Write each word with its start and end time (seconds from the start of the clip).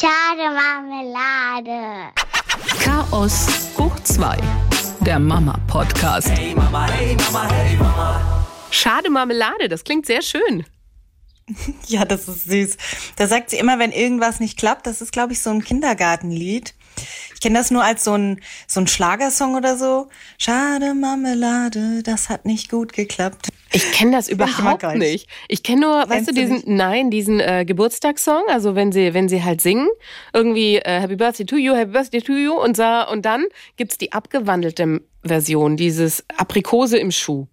Schade 0.00 0.48
Marmelade. 0.54 2.12
Chaos 2.82 3.46
hoch 3.76 3.94
2. 4.02 4.38
Der 5.00 5.18
Mama-Podcast. 5.18 6.30
Hey 6.30 6.54
Mama, 6.54 6.86
hey 6.90 7.14
Mama, 7.16 7.52
hey 7.52 7.76
Mama. 7.76 8.46
Schade 8.70 9.10
Marmelade, 9.10 9.68
das 9.68 9.84
klingt 9.84 10.06
sehr 10.06 10.22
schön. 10.22 10.64
Ja, 11.88 12.06
das 12.06 12.26
ist 12.26 12.44
süß. 12.44 12.76
Da 13.16 13.26
sagt 13.26 13.50
sie 13.50 13.58
immer, 13.58 13.78
wenn 13.78 13.92
irgendwas 13.92 14.40
nicht 14.40 14.56
klappt, 14.58 14.86
das 14.86 15.02
ist, 15.02 15.12
glaube 15.12 15.34
ich, 15.34 15.42
so 15.42 15.50
ein 15.50 15.62
Kindergartenlied. 15.62 16.72
Ich 17.34 17.40
kenne 17.40 17.58
das 17.58 17.70
nur 17.70 17.82
als 17.82 18.04
so 18.04 18.12
ein, 18.12 18.40
so 18.68 18.80
ein 18.80 18.86
Schlagersong 18.86 19.56
oder 19.56 19.76
so. 19.76 20.08
Schade 20.38 20.94
Marmelade, 20.94 22.02
das 22.04 22.28
hat 22.28 22.44
nicht 22.44 22.70
gut 22.70 22.92
geklappt. 22.92 23.48
Ich 23.72 23.90
kenne 23.92 24.12
das 24.12 24.28
ich 24.28 24.34
überhaupt 24.34 24.82
geil. 24.82 24.98
nicht. 24.98 25.28
Ich 25.48 25.62
kenne 25.62 25.80
nur, 25.80 25.94
weißt 25.94 26.10
Kennst 26.10 26.30
du, 26.30 26.34
du 26.34 26.40
diesen, 26.40 26.54
nicht? 26.56 26.68
nein, 26.68 27.10
diesen 27.10 27.40
äh, 27.40 27.64
Geburtstagssong, 27.64 28.42
also 28.48 28.74
wenn 28.74 28.92
sie, 28.92 29.14
wenn 29.14 29.28
sie 29.28 29.42
halt 29.42 29.60
singen, 29.60 29.88
irgendwie 30.32 30.76
äh, 30.76 31.00
Happy 31.00 31.16
Birthday 31.16 31.46
to 31.46 31.56
you, 31.56 31.74
Happy 31.74 31.92
Birthday 31.92 32.20
to 32.20 32.32
you 32.32 32.52
und, 32.52 32.78
und 32.78 33.24
dann 33.24 33.44
gibt's 33.76 33.98
die 33.98 34.12
abgewandelte 34.12 35.00
Version, 35.24 35.76
dieses 35.76 36.24
Aprikose 36.36 36.98
im 36.98 37.10
Schuh. 37.10 37.46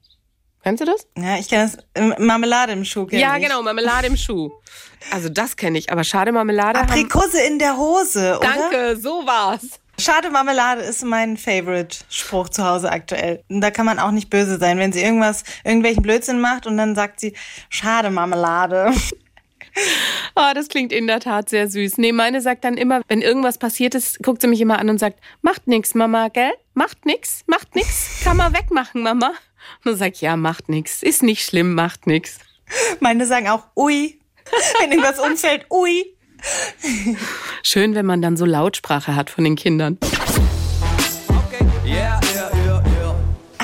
Kennst 0.64 0.82
du 0.82 0.86
das? 0.86 1.08
Ja, 1.18 1.38
ich 1.38 1.48
kenne 1.48 1.72
das. 1.94 2.20
Marmelade 2.20 2.74
im 2.74 2.84
Schuh. 2.84 3.08
Ja, 3.12 3.38
ich. 3.38 3.44
genau, 3.44 3.62
Marmelade 3.62 4.08
im 4.08 4.18
Schuh. 4.18 4.52
Also 5.12 5.30
das 5.30 5.56
kenne 5.56 5.78
ich, 5.78 5.92
aber 5.92 6.04
schade 6.04 6.32
Marmelade. 6.32 6.80
Aprikose 6.80 7.42
in 7.48 7.60
der 7.60 7.78
Hose, 7.78 8.38
oder? 8.38 8.48
Danke, 8.48 8.98
so 8.98 9.26
war's. 9.26 9.80
Schade 10.00 10.30
Marmelade 10.30 10.82
ist 10.82 11.04
mein 11.04 11.36
Favorite-Spruch 11.36 12.50
zu 12.50 12.66
Hause 12.66 12.90
aktuell. 12.90 13.44
Und 13.50 13.60
da 13.60 13.70
kann 13.70 13.86
man 13.86 14.00
auch 14.00 14.12
nicht 14.12 14.30
böse 14.30 14.58
sein, 14.58 14.78
wenn 14.80 14.94
sie 14.94 15.02
irgendwas, 15.02 15.44
irgendwelchen 15.66 16.04
Blödsinn 16.04 16.40
macht 16.40 16.68
und 16.68 16.78
dann 16.78 16.96
sagt 16.96 17.20
sie, 17.20 17.34
schade 17.70 18.10
Marmelade. 18.10 18.94
Ah, 20.36 20.54
das 20.56 20.70
klingt 20.70 20.94
in 20.94 21.06
der 21.08 21.20
Tat 21.20 21.50
sehr 21.50 21.68
süß. 21.68 21.98
Nee, 21.98 22.14
meine 22.14 22.40
sagt 22.40 22.64
dann 22.64 22.78
immer, 22.78 23.02
wenn 23.10 23.22
irgendwas 23.22 23.58
passiert 23.58 23.94
ist, 23.94 24.24
guckt 24.24 24.42
sie 24.42 24.48
mich 24.48 24.62
immer 24.62 24.80
an 24.80 24.90
und 24.90 25.00
sagt, 25.00 25.20
macht 25.42 25.68
nix, 25.68 25.94
Mama, 25.96 26.30
gell? 26.30 26.52
Macht 26.74 27.06
nix, 27.06 27.44
macht 27.46 27.76
nix, 27.76 28.24
kann 28.24 28.38
man 28.38 28.54
wegmachen, 28.54 29.02
Mama. 29.02 29.34
Und 29.86 29.96
sag 29.96 30.22
ja, 30.22 30.36
macht 30.36 30.70
nix, 30.70 31.04
ist 31.04 31.24
nicht 31.24 31.44
schlimm, 31.44 31.74
macht 31.74 32.08
nix. 32.08 32.40
Meine 33.00 33.26
sagen 33.26 33.48
auch, 33.48 33.64
ui. 33.76 34.20
Wenn 34.80 34.92
irgendwas 34.92 35.20
umfällt, 35.26 35.66
ui. 35.72 36.16
Schön, 37.64 37.96
wenn 37.96 38.06
man 38.06 38.22
dann 38.22 38.38
so 38.38 38.46
Lautsprache 38.46 39.16
hat 39.16 39.30
von 39.30 39.44
den 39.44 39.56
Kindern. 39.56 39.98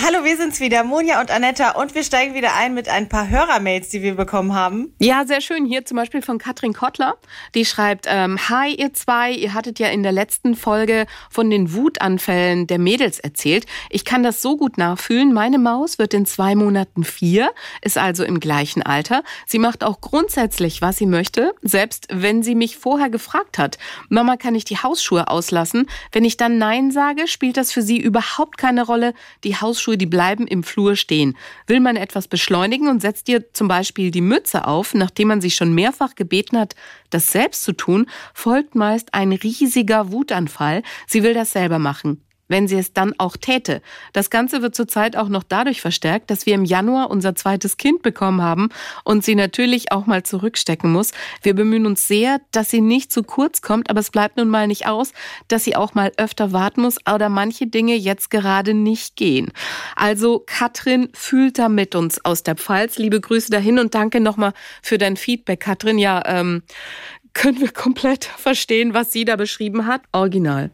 Hallo, 0.08 0.24
wir 0.24 0.38
sind's 0.38 0.60
wieder, 0.60 0.84
Monja 0.84 1.20
und 1.20 1.32
Anetta, 1.32 1.72
und 1.72 1.96
wir 1.96 2.04
steigen 2.04 2.36
wieder 2.36 2.56
ein 2.56 2.76
mit 2.76 2.88
ein 2.88 3.10
paar 3.10 3.28
Hörermails, 3.28 3.90
die 3.90 4.04
wir 4.04 4.14
bekommen 4.14 4.54
haben. 4.54 4.94
Ja, 5.00 5.26
sehr 5.26 5.42
schön. 5.42 5.66
Hier 5.66 5.84
zum 5.84 5.98
Beispiel 5.98 6.22
von 6.22 6.38
Katrin 6.38 6.74
Kottler. 6.74 7.16
Die 7.56 7.66
schreibt, 7.66 8.06
ähm, 8.08 8.38
Hi 8.48 8.76
ihr 8.76 8.94
zwei, 8.94 9.32
ihr 9.32 9.56
hattet 9.56 9.80
ja 9.80 9.88
in 9.88 10.04
der 10.04 10.12
letzten 10.12 10.56
Folge 10.56 11.08
von 11.32 11.50
den 11.50 11.74
Wutanfällen 11.74 12.68
der 12.68 12.78
Mädels 12.78 13.20
erzählt. 13.20 13.66
Ich 13.90 14.06
kann 14.06 14.22
das 14.22 14.44
so 14.44 14.58
gut 14.58 14.78
nachfühlen. 14.78 15.34
Meine 15.34 15.58
Maus 15.58 15.98
wird 15.98 16.14
in 16.14 16.28
zwei 16.28 16.54
Monaten 16.54 17.04
vier, 17.04 17.52
ist 17.82 17.98
also 17.98 18.24
im 18.24 18.40
gleichen 18.40 18.84
Alter. 18.84 19.24
Sie 19.48 19.58
macht 19.58 19.84
auch 19.84 20.02
grundsätzlich, 20.02 20.84
was 20.84 20.98
sie 20.98 21.08
möchte, 21.08 21.56
selbst 21.64 22.10
wenn 22.12 22.44
sie 22.44 22.54
mich 22.54 22.78
vorher 22.78 23.10
gefragt 23.10 23.58
hat. 23.58 23.80
Mama, 24.10 24.38
kann 24.38 24.54
ich 24.54 24.66
die 24.66 24.78
Hausschuhe 24.78 25.30
auslassen? 25.30 25.88
Wenn 26.12 26.26
ich 26.26 26.38
dann 26.38 26.60
Nein 26.60 26.92
sage, 26.92 27.28
spielt 27.28 27.58
das 27.58 27.72
für 27.72 27.82
sie 27.82 28.00
überhaupt 28.00 28.60
keine 28.60 28.86
Rolle. 28.86 29.16
Die 29.44 29.56
Hausschuhe, 29.56 29.95
die 29.98 30.06
bleiben 30.06 30.48
im 30.48 30.64
Flur 30.64 30.96
stehen. 30.96 31.38
Will 31.68 31.80
man 31.80 31.96
etwas 31.96 32.28
beschleunigen 32.28 32.88
und 32.88 33.02
setzt 33.02 33.30
ihr 33.30 33.54
zum 33.54 33.68
Beispiel 33.68 34.12
die 34.12 34.22
Mütze 34.22 34.68
auf, 34.68 34.94
nachdem 34.94 35.30
man 35.30 35.42
sie 35.42 35.52
schon 35.52 35.74
mehrfach 35.74 36.16
gebeten 36.16 36.58
hat, 36.58 36.76
das 37.10 37.32
selbst 37.32 37.64
zu 37.64 37.74
tun, 37.74 38.08
folgt 38.34 38.76
meist 38.76 39.14
ein 39.14 39.32
riesiger 39.32 40.12
Wutanfall. 40.12 40.84
Sie 41.08 41.24
will 41.24 41.34
das 41.34 41.52
selber 41.52 41.80
machen. 41.80 42.25
Wenn 42.48 42.68
sie 42.68 42.78
es 42.78 42.94
dann 42.94 43.14
auch 43.18 43.38
täte. 43.38 43.82
Das 44.14 44.30
Ganze 44.30 44.62
wird 44.62 44.76
zurzeit 44.76 45.18
auch 45.18 45.30
noch 45.30 45.44
dadurch 45.44 45.82
verstärkt, 45.82 46.30
dass 46.30 46.46
wir 46.46 46.54
im 46.54 46.66
Januar 46.66 47.10
unser 47.10 47.36
zweites 47.36 47.78
Kind 47.78 48.02
bekommen 48.02 48.42
haben 48.42 48.70
und 49.04 49.24
sie 49.24 49.36
natürlich 49.36 49.92
auch 49.92 50.06
mal 50.06 50.24
zurückstecken 50.24 50.92
muss. 50.92 51.12
Wir 51.42 51.54
bemühen 51.56 51.86
uns 51.86 52.08
sehr, 52.08 52.40
dass 52.52 52.70
sie 52.70 52.82
nicht 52.82 53.12
zu 53.12 53.24
kurz 53.24 53.62
kommt, 53.62 53.90
aber 53.90 54.00
es 54.00 54.12
bleibt 54.12 54.38
nun 54.38 54.50
mal 54.50 54.68
nicht 54.68 54.88
aus, 54.88 55.12
dass 55.48 55.64
sie 55.64 55.76
auch 55.76 55.94
mal 55.94 56.12
öfter 56.18 56.52
warten 56.52 56.82
muss 56.82 56.98
oder 57.12 57.30
manche 57.30 57.68
Dinge 57.68 57.96
jetzt 57.96 58.30
gerade 58.30 58.74
nicht 58.74 59.16
gehen. 59.16 59.52
Also 59.96 60.44
Katrin 60.46 61.10
fühlt 61.14 61.58
da 61.58 61.70
mit 61.70 61.96
uns 61.96 62.24
aus 62.24 62.44
der 62.44 62.56
Pfalz. 62.56 62.98
Liebe 62.98 63.20
Grüße 63.20 63.50
dahin 63.50 63.80
und 63.80 63.96
danke 63.96 64.20
nochmal 64.20 64.54
für 64.82 64.98
dein 64.98 65.18
Feedback, 65.18 65.60
Katrin. 65.62 65.98
Ja, 65.98 66.22
ähm, 66.26 66.64
können 67.34 67.60
wir 67.60 67.72
komplett 67.72 68.26
verstehen, 68.26 68.94
was 68.94 69.12
sie 69.12 69.26
da 69.26 69.36
beschrieben 69.36 69.86
hat. 69.86 70.02
Original. 70.12 70.72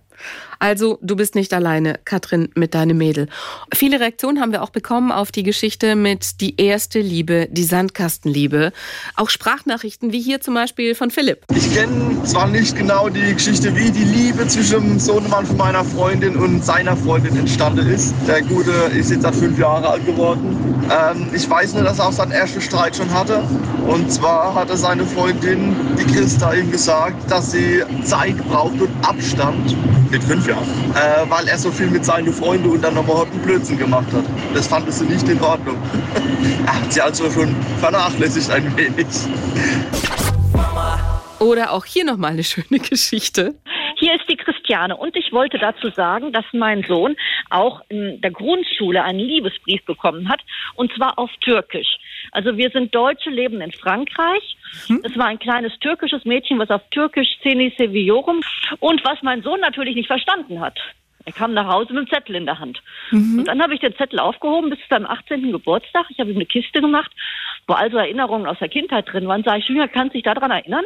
Also, 0.60 1.00
du 1.02 1.16
bist 1.16 1.34
nicht 1.36 1.54
alleine, 1.54 2.00
Katrin, 2.06 2.50
mit 2.56 2.76
deinem 2.76 2.98
Mädel. 2.98 3.28
Viele 3.74 4.00
Reaktionen 4.00 4.40
haben 4.40 4.52
wir 4.52 4.62
auch 4.62 4.70
bekommen 4.70 5.12
auf 5.12 5.32
die 5.32 5.44
Geschichte 5.44 5.96
mit 5.96 6.40
die 6.40 6.62
erste 6.62 7.00
Liebe, 7.00 7.48
die 7.50 7.64
Sandkastenliebe. 7.64 8.72
Auch 9.16 9.30
Sprachnachrichten, 9.30 10.12
wie 10.12 10.22
hier 10.22 10.40
zum 10.40 10.54
Beispiel 10.54 10.94
von 10.94 11.10
Philipp. 11.10 11.46
Ich 11.56 11.74
kenne 11.74 12.24
zwar 12.26 12.48
nicht 12.48 12.76
genau 12.76 13.10
die 13.10 13.34
Geschichte, 13.34 13.76
wie 13.76 13.90
die 13.90 14.04
Liebe 14.04 14.48
zwischen 14.48 14.82
dem 14.82 15.00
Sohnemann 15.00 15.46
von 15.46 15.58
meiner 15.58 15.84
Freundin 15.84 16.36
und 16.36 16.64
seiner 16.64 16.96
Freundin 16.96 17.38
entstanden 17.38 17.88
ist. 17.88 18.14
Der 18.28 18.42
Gute 18.44 18.72
ist 18.96 19.10
jetzt 19.10 19.24
seit 19.24 19.36
fünf 19.36 19.58
Jahre 19.58 19.90
alt 19.90 20.06
geworden. 20.06 20.82
Ähm, 20.92 21.30
ich 21.34 21.50
weiß 21.50 21.74
nur, 21.74 21.84
dass 21.84 22.00
er 22.00 22.08
auch 22.08 22.14
seinen 22.14 22.32
ersten 22.32 22.62
Streit 22.62 22.96
schon 22.96 23.12
hatte. 23.12 23.44
Und 23.88 24.12
zwar 24.12 24.54
hatte 24.54 24.78
seine 24.78 25.06
Freundin, 25.06 25.76
die 25.98 26.06
Christa, 26.06 26.54
ihm 26.54 26.72
gesagt, 26.72 27.30
dass 27.30 27.52
sie 27.52 27.84
Zeit 28.04 28.38
braucht 28.50 28.80
und 28.80 28.90
Abstand. 29.04 29.76
Mit 30.12 30.24
fünf 30.24 30.46
Jahren. 30.48 30.68
Äh, 30.94 31.30
weil 31.30 31.48
er 31.48 31.58
so 31.58 31.72
viel 31.72 31.88
mit 31.88 32.04
seinen 32.04 32.34
Freunden 32.34 32.70
und 32.70 32.84
dann 32.84 32.96
nochmal 32.96 33.26
einen 33.26 33.42
Blödsinn 33.42 33.78
gemacht 33.78 34.12
hat. 34.12 34.26
Das 34.54 34.68
fand 34.68 34.92
sie 34.92 35.06
nicht 35.06 35.28
in 35.30 35.40
Ordnung. 35.42 35.78
er 36.66 36.82
hat 36.82 36.92
sie 36.92 37.02
also 37.02 37.30
schon 37.30 37.56
vernachlässigt 37.80 38.52
ein 38.52 38.76
wenig. 38.76 39.08
Oder 41.40 41.72
auch 41.72 41.86
hier 41.86 42.06
nochmal 42.06 42.32
eine 42.32 42.44
schöne 42.44 42.80
Geschichte. 42.80 43.56
Hier 43.98 44.16
ist 44.16 44.30
die 44.30 44.36
Christiane 44.36 44.98
und 44.98 45.16
ich 45.16 45.32
wollte 45.32 45.58
dazu 45.60 45.90
sagen, 45.90 46.34
dass 46.34 46.46
mein 46.54 46.84
Sohn 46.88 47.16
auch 47.50 47.82
in 47.90 48.20
der 48.22 48.32
Grundschule 48.32 49.04
einen 49.04 49.20
Liebesbrief 49.20 49.86
bekommen 49.86 50.28
hat 50.28 50.42
und 50.76 50.92
zwar 50.94 51.18
auf 51.18 51.30
Türkisch. 51.42 51.98
Also 52.32 52.58
wir 52.58 52.70
sind 52.70 52.96
Deutsche, 52.96 53.30
leben 53.30 53.62
in 53.62 53.72
Frankreich. 53.72 54.58
Es 55.04 55.18
war 55.18 55.28
ein 55.28 55.40
kleines 55.40 55.78
türkisches 55.80 56.24
Mädchen, 56.26 56.60
was 56.60 56.70
auf 56.70 56.82
Türkisch 56.92 57.28
Seni 57.44 57.74
Seviorum 57.78 58.42
und 58.80 59.04
was 59.04 59.22
mein 59.22 59.44
Sohn 59.44 59.60
natürlich 59.60 59.96
nicht 59.96 60.08
verstanden 60.08 60.60
hat. 60.62 60.80
Er 61.26 61.34
kam 61.34 61.54
nach 61.54 61.68
Hause 61.68 61.94
mit 61.94 61.98
einem 62.00 62.10
Zettel 62.10 62.36
in 62.36 62.46
der 62.46 62.60
Hand. 62.60 62.82
Und 63.38 63.46
dann 63.46 63.62
habe 63.62 63.76
ich 63.76 63.80
den 63.80 63.96
Zettel 63.96 64.20
aufgehoben 64.20 64.70
bis 64.70 64.80
zu 64.80 64.86
seinem 64.90 65.06
18. 65.06 65.52
Geburtstag. 65.52 66.06
Ich 66.10 66.20
habe 66.20 66.32
ihm 66.32 66.38
eine 66.38 66.46
Kiste 66.46 66.82
gemacht, 66.82 67.12
wo 67.68 67.74
also 67.74 67.98
Erinnerungen 67.98 68.48
aus 68.48 68.58
der 68.60 68.70
Kindheit 68.70 69.12
drin 69.12 69.28
waren. 69.28 69.44
Sag 69.44 69.60
ich, 69.60 69.68
Jünger, 69.68 69.88
kannst 69.88 70.14
du 70.14 70.18
dich 70.18 70.24
daran 70.24 70.52
erinnern? 70.52 70.86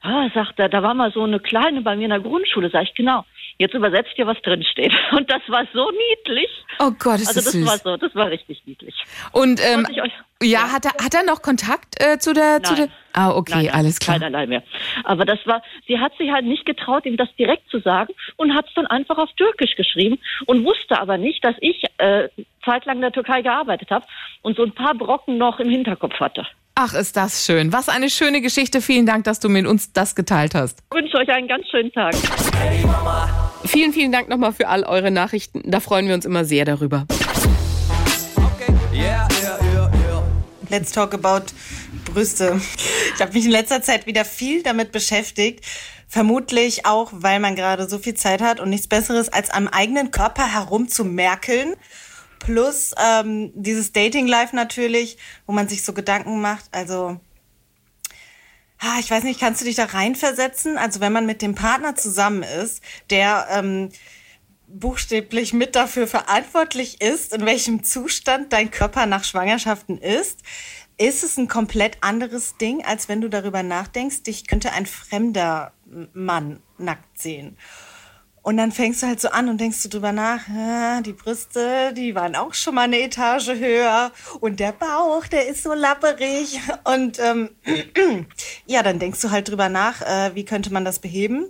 Ah, 0.00 0.28
sagt 0.34 0.58
er, 0.58 0.68
da 0.68 0.82
war 0.82 0.94
mal 0.94 1.12
so 1.12 1.22
eine 1.22 1.38
Kleine 1.38 1.82
bei 1.82 1.94
mir 1.94 2.04
in 2.04 2.10
der 2.10 2.20
Grundschule. 2.20 2.70
Sag 2.70 2.82
ich, 2.84 2.94
genau. 2.94 3.24
Jetzt 3.58 3.74
übersetzt 3.74 4.12
ihr, 4.16 4.26
was 4.26 4.40
drin 4.42 4.62
steht. 4.64 4.92
Und 5.12 5.30
das 5.30 5.42
war 5.48 5.64
so 5.72 5.90
niedlich. 5.90 6.48
Oh 6.78 6.90
Gott, 6.98 7.20
ist 7.20 7.28
Also 7.28 7.40
das 7.40 7.44
das 7.44 7.52
süß. 7.52 7.66
war 7.66 7.78
so, 7.78 7.96
das 7.96 8.14
war 8.14 8.30
richtig 8.30 8.62
niedlich. 8.66 8.94
Und 9.32 9.60
ähm, 9.64 9.86
ja, 10.42 10.72
hat 10.72 10.84
er, 10.84 10.92
hat 11.04 11.14
er 11.14 11.22
noch 11.24 11.42
Kontakt 11.42 12.02
äh, 12.02 12.18
zu 12.18 12.32
der, 12.32 12.62
zu 12.62 12.74
der? 12.74 12.86
Nein. 12.86 12.94
Ah, 13.14 13.30
okay, 13.30 13.52
Nein, 13.54 13.64
nein, 13.66 13.74
alles 13.74 13.98
klar. 14.00 14.18
Keinerlei 14.18 14.46
mehr. 14.46 14.62
Aber 15.04 15.24
das 15.24 15.38
war, 15.46 15.62
sie 15.86 15.98
hat 16.00 16.16
sich 16.16 16.30
halt 16.32 16.46
nicht 16.46 16.64
getraut, 16.64 17.04
ihm 17.04 17.16
das 17.16 17.28
direkt 17.36 17.68
zu 17.68 17.78
sagen 17.80 18.14
und 18.36 18.54
hat 18.54 18.66
es 18.68 18.74
dann 18.74 18.86
einfach 18.86 19.18
auf 19.18 19.30
Türkisch 19.36 19.76
geschrieben 19.76 20.18
und 20.46 20.64
wusste 20.64 20.98
aber 20.98 21.18
nicht, 21.18 21.44
dass 21.44 21.54
ich 21.60 21.84
äh, 21.98 22.28
zeitlang 22.64 22.96
in 22.96 23.02
der 23.02 23.12
Türkei 23.12 23.42
gearbeitet 23.42 23.90
habe 23.90 24.06
und 24.40 24.56
so 24.56 24.62
ein 24.62 24.72
paar 24.72 24.94
Brocken 24.94 25.36
noch 25.36 25.60
im 25.60 25.68
Hinterkopf 25.68 26.18
hatte. 26.20 26.46
Ach, 26.74 26.94
ist 26.94 27.16
das 27.16 27.44
schön. 27.44 27.70
Was 27.72 27.90
eine 27.90 28.08
schöne 28.08 28.40
Geschichte. 28.40 28.80
Vielen 28.80 29.04
Dank, 29.04 29.24
dass 29.24 29.40
du 29.40 29.50
mit 29.50 29.66
uns 29.66 29.92
das 29.92 30.14
geteilt 30.14 30.54
hast. 30.54 30.78
Ich 30.90 30.96
wünsche 30.96 31.18
euch 31.18 31.28
einen 31.28 31.46
ganz 31.46 31.66
schönen 31.68 31.92
Tag. 31.92 32.14
Vielen, 33.66 33.92
vielen 33.92 34.10
Dank 34.10 34.30
nochmal 34.30 34.52
für 34.52 34.68
all 34.68 34.82
eure 34.84 35.10
Nachrichten. 35.10 35.60
Da 35.64 35.80
freuen 35.80 36.08
wir 36.08 36.14
uns 36.14 36.24
immer 36.24 36.46
sehr 36.46 36.64
darüber. 36.64 37.06
Okay, 38.36 38.72
yeah, 38.94 39.28
yeah, 39.42 39.58
yeah, 39.74 39.90
yeah. 39.94 40.22
Let's 40.70 40.92
talk 40.92 41.12
about 41.12 41.52
Brüste. 42.06 42.58
Ich 43.14 43.20
habe 43.20 43.34
mich 43.34 43.44
in 43.44 43.50
letzter 43.50 43.82
Zeit 43.82 44.06
wieder 44.06 44.24
viel 44.24 44.62
damit 44.62 44.92
beschäftigt. 44.92 45.64
Vermutlich 46.08 46.86
auch, 46.86 47.10
weil 47.12 47.38
man 47.38 47.54
gerade 47.54 47.86
so 47.86 47.98
viel 47.98 48.14
Zeit 48.14 48.40
hat 48.40 48.60
und 48.60 48.70
nichts 48.70 48.88
Besseres, 48.88 49.28
als 49.28 49.50
am 49.50 49.68
eigenen 49.68 50.10
Körper 50.10 50.46
herumzumerkeln. 50.46 51.74
Plus 52.42 52.92
ähm, 53.00 53.52
dieses 53.54 53.92
Dating-Life 53.92 54.54
natürlich, 54.56 55.16
wo 55.46 55.52
man 55.52 55.68
sich 55.68 55.84
so 55.84 55.92
Gedanken 55.92 56.40
macht. 56.40 56.64
Also, 56.72 57.20
ich 58.98 59.08
weiß 59.08 59.22
nicht, 59.22 59.38
kannst 59.38 59.60
du 59.60 59.64
dich 59.64 59.76
da 59.76 59.84
reinversetzen? 59.84 60.76
Also, 60.76 60.98
wenn 60.98 61.12
man 61.12 61.24
mit 61.24 61.40
dem 61.40 61.54
Partner 61.54 61.94
zusammen 61.94 62.42
ist, 62.42 62.82
der 63.10 63.46
ähm, 63.48 63.90
buchstäblich 64.66 65.52
mit 65.52 65.76
dafür 65.76 66.08
verantwortlich 66.08 67.00
ist, 67.00 67.32
in 67.32 67.46
welchem 67.46 67.84
Zustand 67.84 68.52
dein 68.52 68.72
Körper 68.72 69.06
nach 69.06 69.22
Schwangerschaften 69.22 69.98
ist, 69.98 70.40
ist 70.98 71.22
es 71.22 71.36
ein 71.36 71.46
komplett 71.46 71.98
anderes 72.00 72.56
Ding, 72.56 72.84
als 72.84 73.08
wenn 73.08 73.20
du 73.20 73.28
darüber 73.28 73.62
nachdenkst, 73.62 74.24
dich 74.24 74.48
könnte 74.48 74.72
ein 74.72 74.86
Fremder 74.86 75.72
Mann 76.12 76.60
nackt 76.76 77.20
sehen. 77.20 77.56
Und 78.42 78.56
dann 78.56 78.72
fängst 78.72 79.02
du 79.02 79.06
halt 79.06 79.20
so 79.20 79.28
an 79.28 79.48
und 79.48 79.60
denkst 79.60 79.84
du 79.84 79.88
drüber 79.88 80.10
nach, 80.10 80.40
ja, 80.48 81.00
die 81.00 81.12
Brüste, 81.12 81.94
die 81.94 82.16
waren 82.16 82.34
auch 82.34 82.54
schon 82.54 82.74
mal 82.74 82.82
eine 82.82 83.00
Etage 83.00 83.50
höher 83.50 84.10
und 84.40 84.58
der 84.58 84.72
Bauch, 84.72 85.28
der 85.28 85.46
ist 85.46 85.62
so 85.62 85.72
lapperig. 85.74 86.60
Und 86.82 87.20
ähm, 87.20 87.50
ja, 88.66 88.82
dann 88.82 88.98
denkst 88.98 89.20
du 89.20 89.30
halt 89.30 89.48
drüber 89.48 89.68
nach, 89.68 90.02
äh, 90.02 90.34
wie 90.34 90.44
könnte 90.44 90.72
man 90.72 90.84
das 90.84 90.98
beheben? 90.98 91.46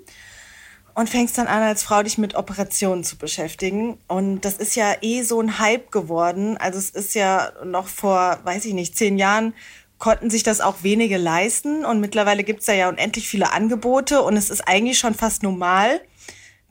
Und 0.94 1.08
fängst 1.08 1.38
dann 1.38 1.46
an, 1.46 1.62
als 1.62 1.82
Frau 1.82 2.02
dich 2.02 2.18
mit 2.18 2.34
Operationen 2.34 3.04
zu 3.04 3.16
beschäftigen. 3.16 3.96
Und 4.08 4.42
das 4.42 4.58
ist 4.58 4.76
ja 4.76 4.94
eh 5.00 5.22
so 5.22 5.40
ein 5.40 5.58
Hype 5.58 5.90
geworden. 5.90 6.58
Also 6.58 6.78
es 6.78 6.90
ist 6.90 7.14
ja 7.14 7.52
noch 7.64 7.88
vor, 7.88 8.38
weiß 8.44 8.66
ich 8.66 8.74
nicht, 8.74 8.98
zehn 8.98 9.16
Jahren 9.16 9.54
konnten 9.96 10.28
sich 10.28 10.42
das 10.42 10.60
auch 10.60 10.82
wenige 10.82 11.16
leisten. 11.16 11.86
Und 11.86 12.00
mittlerweile 12.00 12.44
gibt's 12.44 12.66
da 12.66 12.74
ja 12.74 12.90
unendlich 12.90 13.26
viele 13.26 13.52
Angebote. 13.52 14.20
Und 14.20 14.36
es 14.36 14.50
ist 14.50 14.68
eigentlich 14.68 14.98
schon 14.98 15.14
fast 15.14 15.42
normal, 15.42 16.02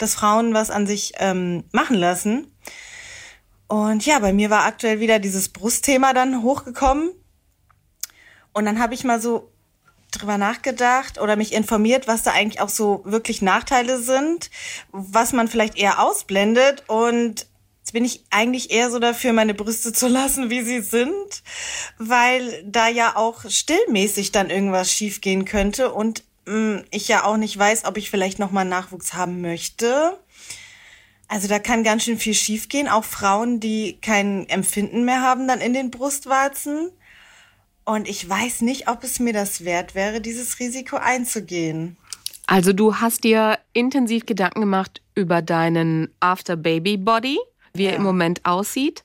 dass 0.02 0.16
Frauen 0.16 0.54
was 0.54 0.70
an 0.70 0.88
sich 0.88 1.14
ähm, 1.18 1.64
machen 1.72 1.96
lassen. 1.96 2.48
Und 3.68 4.06
ja, 4.06 4.20
bei 4.20 4.34
mir 4.34 4.50
war 4.50 4.66
aktuell 4.66 5.00
wieder 5.00 5.20
dieses 5.20 5.50
Brustthema 5.50 6.14
dann 6.14 6.44
hochgekommen. 6.44 7.12
Und 8.54 8.66
dann 8.66 8.80
habe 8.80 8.94
ich 8.94 9.04
mal 9.04 9.22
so 9.22 9.52
drüber 10.12 10.38
nachgedacht 10.38 11.20
oder 11.20 11.38
mich 11.38 11.54
informiert, 11.54 12.08
was 12.08 12.24
da 12.24 12.32
eigentlich 12.32 12.60
auch 12.60 12.70
so 12.70 13.02
wirklich 13.06 13.42
Nachteile 13.42 13.98
sind, 14.00 14.52
was 14.92 15.32
man 15.32 15.48
vielleicht 15.48 15.78
eher 15.78 16.02
ausblendet. 16.04 16.84
Und 16.88 17.48
jetzt 17.80 17.94
bin 17.94 18.04
ich 18.04 18.26
eigentlich 18.30 18.72
eher 18.72 18.92
so 18.92 19.00
dafür, 19.00 19.32
meine 19.32 19.54
Brüste 19.54 19.94
zu 19.94 20.08
lassen, 20.08 20.50
wie 20.50 20.64
sie 20.64 20.82
sind, 20.82 21.44
weil 21.98 22.64
da 22.66 22.90
ja 22.90 23.16
auch 23.16 23.50
stillmäßig 23.50 24.34
dann 24.34 24.50
irgendwas 24.50 24.92
schiefgehen 24.92 25.46
könnte. 25.46 25.94
Und 25.94 26.24
ich 26.90 27.08
ja 27.08 27.24
auch 27.24 27.38
nicht 27.38 27.58
weiß, 27.58 27.86
ob 27.86 27.98
ich 27.98 28.10
vielleicht 28.10 28.40
nochmal 28.40 28.66
Nachwuchs 28.66 29.14
haben 29.14 29.42
möchte. 29.42 30.18
Also 31.28 31.48
da 31.48 31.60
kann 31.60 31.84
ganz 31.84 32.04
schön 32.04 32.18
viel 32.18 32.34
schiefgehen. 32.34 32.88
Auch 32.88 33.06
Frauen, 33.06 33.60
die 33.60 33.98
kein 34.02 34.50
Empfinden 34.50 35.06
mehr 35.06 35.22
haben 35.22 35.48
dann 35.48 35.62
in 35.62 35.74
den 35.74 35.92
Brustwarzen. 35.92 36.92
Und 37.86 38.08
ich 38.08 38.28
weiß 38.28 38.62
nicht, 38.62 38.90
ob 38.90 39.04
es 39.04 39.20
mir 39.20 39.34
das 39.34 39.64
wert 39.64 39.96
wäre, 39.96 40.22
dieses 40.22 40.60
Risiko 40.60 40.98
einzugehen. 40.98 41.98
Also 42.48 42.74
du 42.74 42.98
hast 42.98 43.24
dir 43.24 43.60
intensiv 43.74 44.26
Gedanken 44.26 44.62
gemacht 44.62 45.02
über 45.16 45.42
deinen 45.42 46.14
After-Baby-Body, 46.20 47.40
wie 47.74 47.86
er 47.86 47.96
im 47.96 48.04
Moment 48.04 48.46
aussieht 48.46 49.04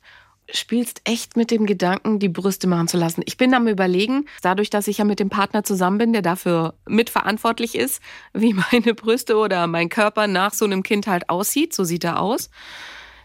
spielst 0.52 1.00
echt 1.04 1.36
mit 1.36 1.50
dem 1.50 1.66
Gedanken, 1.66 2.18
die 2.18 2.28
Brüste 2.28 2.66
machen 2.66 2.88
zu 2.88 2.96
lassen. 2.96 3.22
Ich 3.26 3.36
bin 3.36 3.52
am 3.54 3.66
überlegen, 3.66 4.26
dadurch, 4.42 4.70
dass 4.70 4.86
ich 4.86 4.98
ja 4.98 5.04
mit 5.04 5.18
dem 5.18 5.28
Partner 5.28 5.64
zusammen 5.64 5.98
bin, 5.98 6.12
der 6.12 6.22
dafür 6.22 6.74
mitverantwortlich 6.86 7.74
ist, 7.74 8.00
wie 8.32 8.54
meine 8.72 8.94
Brüste 8.94 9.36
oder 9.36 9.66
mein 9.66 9.88
Körper 9.88 10.26
nach 10.26 10.54
so 10.54 10.64
einem 10.64 10.82
Kind 10.82 11.06
halt 11.06 11.28
aussieht. 11.28 11.74
So 11.74 11.84
sieht 11.84 12.04
er 12.04 12.20
aus. 12.20 12.50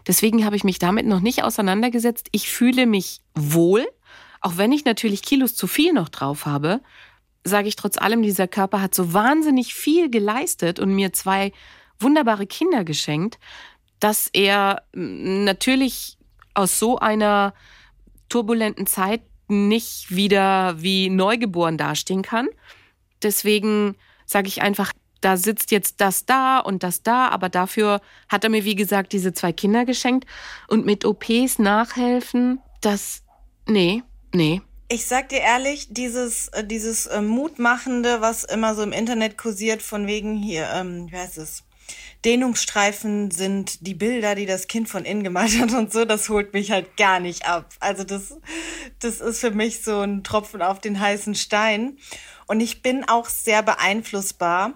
Deswegen 0.06 0.44
habe 0.44 0.56
ich 0.56 0.64
mich 0.64 0.78
damit 0.78 1.06
noch 1.06 1.20
nicht 1.20 1.44
auseinandergesetzt. 1.44 2.28
Ich 2.32 2.50
fühle 2.50 2.86
mich 2.86 3.20
wohl, 3.34 3.86
auch 4.40 4.56
wenn 4.56 4.72
ich 4.72 4.84
natürlich 4.84 5.22
Kilos 5.22 5.54
zu 5.54 5.68
viel 5.68 5.92
noch 5.92 6.08
drauf 6.08 6.44
habe, 6.44 6.80
sage 7.44 7.68
ich 7.68 7.76
trotz 7.76 7.98
allem, 7.98 8.22
dieser 8.22 8.48
Körper 8.48 8.80
hat 8.80 8.94
so 8.94 9.12
wahnsinnig 9.12 9.74
viel 9.74 10.10
geleistet 10.10 10.80
und 10.80 10.94
mir 10.94 11.12
zwei 11.12 11.52
wunderbare 12.00 12.46
Kinder 12.46 12.84
geschenkt, 12.84 13.38
dass 14.00 14.28
er 14.32 14.82
natürlich 14.92 16.18
aus 16.54 16.78
so 16.78 16.98
einer 16.98 17.54
turbulenten 18.28 18.86
Zeit 18.86 19.22
nicht 19.48 20.14
wieder 20.14 20.80
wie 20.80 21.10
neugeboren 21.10 21.76
dastehen 21.76 22.22
kann. 22.22 22.48
Deswegen 23.22 23.96
sage 24.26 24.48
ich 24.48 24.62
einfach, 24.62 24.92
da 25.20 25.36
sitzt 25.36 25.70
jetzt 25.70 26.00
das 26.00 26.26
da 26.26 26.58
und 26.58 26.82
das 26.82 27.02
da, 27.02 27.28
aber 27.28 27.48
dafür 27.48 28.00
hat 28.28 28.44
er 28.44 28.50
mir, 28.50 28.64
wie 28.64 28.74
gesagt, 28.74 29.12
diese 29.12 29.32
zwei 29.32 29.52
Kinder 29.52 29.84
geschenkt. 29.84 30.26
Und 30.68 30.84
mit 30.84 31.04
OPs 31.04 31.58
nachhelfen, 31.58 32.60
das, 32.80 33.22
nee, 33.66 34.02
nee. 34.34 34.60
Ich 34.88 35.06
sag 35.06 35.28
dir 35.28 35.38
ehrlich, 35.38 35.86
dieses, 35.90 36.48
äh, 36.48 36.66
dieses 36.66 37.06
äh, 37.06 37.22
Mutmachende, 37.22 38.20
was 38.20 38.44
immer 38.44 38.74
so 38.74 38.82
im 38.82 38.92
Internet 38.92 39.38
kursiert, 39.38 39.80
von 39.80 40.06
wegen 40.06 40.36
hier, 40.36 40.68
ähm, 40.74 41.06
wie 41.10 41.16
heißt 41.16 41.38
es? 41.38 41.62
Dehnungsstreifen 42.24 43.30
sind 43.30 43.86
die 43.86 43.94
Bilder, 43.94 44.34
die 44.34 44.46
das 44.46 44.68
Kind 44.68 44.88
von 44.88 45.04
innen 45.04 45.24
gemalt 45.24 45.58
hat 45.58 45.72
und 45.72 45.92
so, 45.92 46.04
das 46.04 46.28
holt 46.28 46.52
mich 46.52 46.70
halt 46.70 46.96
gar 46.96 47.20
nicht 47.20 47.46
ab. 47.46 47.74
Also 47.80 48.04
das, 48.04 48.36
das 49.00 49.20
ist 49.20 49.40
für 49.40 49.50
mich 49.50 49.82
so 49.82 50.00
ein 50.00 50.22
Tropfen 50.22 50.62
auf 50.62 50.80
den 50.80 51.00
heißen 51.00 51.34
Stein. 51.34 51.98
Und 52.46 52.60
ich 52.60 52.82
bin 52.82 53.08
auch 53.08 53.26
sehr 53.26 53.62
beeinflussbar, 53.62 54.74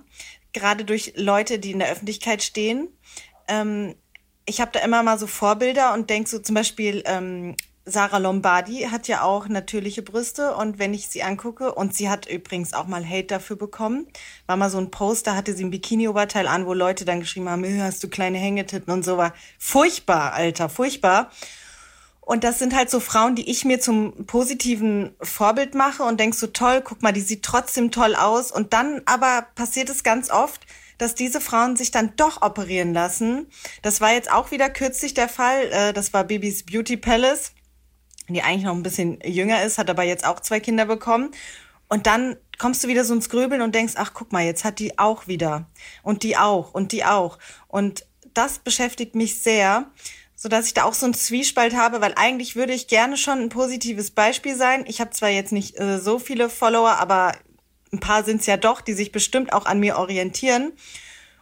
gerade 0.53 0.85
durch 0.85 1.13
Leute, 1.17 1.59
die 1.59 1.73
in 1.73 1.79
der 1.79 1.91
Öffentlichkeit 1.91 2.43
stehen. 2.43 2.89
Ähm, 3.49 3.95
ich 4.47 4.61
habe 4.61 4.71
da 4.73 4.81
immer 4.81 5.03
mal 5.03 5.19
so 5.19 5.27
Vorbilder 5.27 5.93
und 5.93 6.09
denk 6.09 6.29
so 6.29 6.39
zum 6.39 6.55
Beispiel 6.55 7.03
ähm, 7.07 7.57
Sarah 7.89 8.19
Lombardi 8.19 8.89
hat 8.91 9.07
ja 9.07 9.23
auch 9.23 9.47
natürliche 9.47 10.03
Brüste 10.03 10.57
und 10.57 10.81
wenn 10.81 10.93
ich 10.93 11.09
sie 11.09 11.23
angucke, 11.23 11.73
und 11.73 11.95
sie 11.95 12.11
hat 12.11 12.27
übrigens 12.27 12.75
auch 12.75 12.89
mal 12.89 13.09
Hate 13.09 13.29
dafür 13.29 13.55
bekommen, 13.55 14.09
war 14.47 14.57
mal 14.57 14.71
so 14.71 14.79
ein 14.79 14.91
Post, 14.91 15.29
da 15.29 15.37
hatte 15.37 15.55
sie 15.55 15.65
ein 15.65 15.71
Bikini-Oberteil 15.71 16.49
an, 16.49 16.67
wo 16.67 16.75
Leute 16.75 17.05
dann 17.05 17.21
geschrieben 17.21 17.49
haben, 17.49 17.65
hast 17.81 18.03
du 18.03 18.09
kleine 18.09 18.39
Hängetitten 18.39 18.93
und 18.93 19.05
so 19.05 19.17
war. 19.17 19.35
Furchtbar, 19.61 20.33
Alter, 20.33 20.69
furchtbar. 20.69 21.31
Und 22.21 22.43
das 22.43 22.59
sind 22.59 22.75
halt 22.75 22.91
so 22.91 22.99
Frauen, 22.99 23.37
die 23.37 23.49
ich 23.49 23.65
mir 23.65 23.79
zum 23.79 24.27
positiven 24.27 25.15
Vorbild 25.21 25.77
mache 25.77 26.03
und 26.03 26.19
denk 26.19 26.35
so 26.35 26.49
toll, 26.49 26.83
guck 26.83 27.03
mal, 27.03 27.13
die 27.13 27.21
sieht 27.21 27.45
trotzdem 27.45 27.93
toll 27.93 28.17
aus. 28.17 28.51
Und 28.51 28.73
dann 28.73 29.01
aber 29.07 29.47
passiert 29.55 29.91
es 29.91 30.03
ganz 30.03 30.29
oft, 30.29 30.67
dass 30.99 31.15
diese 31.15 31.41
Frauen 31.41 31.77
sich 31.77 31.93
dann 31.93 32.15
doch 32.17 32.43
operieren 32.43 32.93
lassen. 32.93 33.47
Das 33.83 34.01
war 34.01 34.13
jetzt 34.13 34.33
auch 34.33 34.51
wieder 34.51 34.71
kürzlich 34.71 35.15
der 35.15 35.29
Fall. 35.29 35.71
Äh, 35.71 35.93
das 35.93 36.13
war 36.13 36.25
Bibis 36.25 36.67
Beauty 36.67 36.97
Palace 36.97 37.53
die 38.35 38.43
eigentlich 38.43 38.65
noch 38.65 38.75
ein 38.75 38.83
bisschen 38.83 39.19
jünger 39.25 39.63
ist, 39.63 39.79
hat 39.79 39.91
aber 39.91 40.03
jetzt 40.03 40.27
auch 40.27 40.41
zwei 40.41 40.61
Kinder 40.61 40.87
bekommen. 40.87 41.31
Und 41.89 42.07
dann 42.07 42.37
kommst 42.59 42.83
du 42.83 42.89
wieder 42.89 43.05
so 43.05 43.15
ins 43.15 43.29
Grübeln 43.29 43.63
und 43.63 43.75
denkst, 43.75 43.95
ach 43.97 44.13
guck 44.15 44.33
mal, 44.33 44.45
jetzt 44.45 44.65
hat 44.65 44.79
die 44.79 44.99
auch 44.99 45.27
wieder. 45.27 45.67
Und 46.03 46.23
die 46.23 46.37
auch 46.37 46.75
und 46.75 46.93
die 46.93 47.05
auch. 47.05 47.39
Und 47.69 48.05
das 48.35 48.59
beschäftigt 48.59 49.15
mich 49.15 49.41
sehr, 49.41 49.91
so 50.35 50.49
dass 50.49 50.67
ich 50.67 50.75
da 50.75 50.85
auch 50.85 50.95
so 50.95 51.07
einen 51.07 51.15
Zwiespalt 51.15 51.75
habe, 51.75 52.01
weil 52.01 52.13
eigentlich 52.17 52.57
würde 52.57 52.75
ich 52.75 52.89
gerne 52.89 53.17
schon 53.17 53.41
ein 53.41 53.49
positives 53.49 54.11
Beispiel 54.11 54.57
sein. 54.57 54.85
Ich 54.87 55.01
habe 55.01 55.11
zwar 55.11 55.31
jetzt 55.31 55.53
nicht 55.53 55.79
äh, 55.81 55.99
so 55.99 56.19
viele 56.19 56.51
Follower, 56.51 56.97
aber 56.99 57.33
ein 57.93 58.01
paar 58.01 58.25
sind 58.25 58.41
es 58.41 58.47
ja 58.47 58.57
doch, 58.57 58.81
die 58.81 58.93
sich 58.93 59.13
bestimmt 59.13 59.53
auch 59.53 59.65
an 59.65 59.81
mir 59.81 59.97
orientieren. 59.97 60.73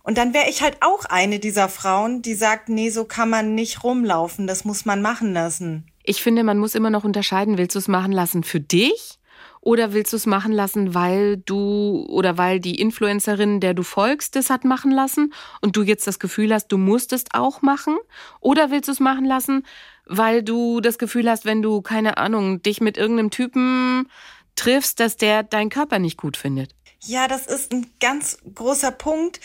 Und 0.04 0.18
dann 0.18 0.34
wäre 0.34 0.50
ich 0.50 0.62
halt 0.62 0.76
auch 0.80 1.06
eine 1.06 1.38
dieser 1.38 1.68
Frauen, 1.68 2.20
die 2.22 2.34
sagt, 2.34 2.68
nee, 2.68 2.90
so 2.90 3.04
kann 3.04 3.30
man 3.30 3.54
nicht 3.54 3.82
rumlaufen, 3.82 4.46
das 4.46 4.64
muss 4.64 4.84
man 4.84 5.00
machen 5.00 5.32
lassen. 5.32 5.86
Ich 6.04 6.22
finde, 6.22 6.44
man 6.44 6.58
muss 6.58 6.74
immer 6.74 6.90
noch 6.90 7.04
unterscheiden, 7.04 7.58
willst 7.58 7.74
du 7.74 7.78
es 7.78 7.88
machen 7.88 8.12
lassen 8.12 8.44
für 8.44 8.60
dich 8.60 9.18
oder 9.62 9.94
willst 9.94 10.12
du 10.12 10.18
es 10.18 10.26
machen 10.26 10.52
lassen, 10.52 10.94
weil 10.94 11.38
du 11.38 12.04
oder 12.10 12.36
weil 12.36 12.60
die 12.60 12.78
Influencerin, 12.78 13.60
der 13.60 13.72
du 13.72 13.82
folgst, 13.82 14.36
das 14.36 14.50
hat 14.50 14.64
machen 14.64 14.90
lassen 14.90 15.32
und 15.62 15.76
du 15.76 15.82
jetzt 15.82 16.06
das 16.06 16.18
Gefühl 16.18 16.52
hast, 16.52 16.68
du 16.68 16.76
musst 16.76 17.14
es 17.14 17.24
auch 17.32 17.62
machen? 17.62 17.96
Oder 18.40 18.70
willst 18.70 18.88
du 18.88 18.92
es 18.92 19.00
machen 19.00 19.24
lassen, 19.24 19.64
weil 20.04 20.42
du 20.42 20.80
das 20.80 20.98
Gefühl 20.98 21.30
hast, 21.30 21.46
wenn 21.46 21.62
du, 21.62 21.80
keine 21.80 22.18
Ahnung, 22.18 22.60
dich 22.60 22.82
mit 22.82 22.98
irgendeinem 22.98 23.30
Typen 23.30 24.10
triffst, 24.56 25.00
dass 25.00 25.16
der 25.16 25.42
deinen 25.42 25.70
Körper 25.70 25.98
nicht 25.98 26.18
gut 26.18 26.36
findet? 26.36 26.74
Ja, 27.00 27.28
das 27.28 27.46
ist 27.46 27.72
ein 27.72 27.90
ganz 28.00 28.38
großer 28.54 28.90
Punkt, 28.90 29.40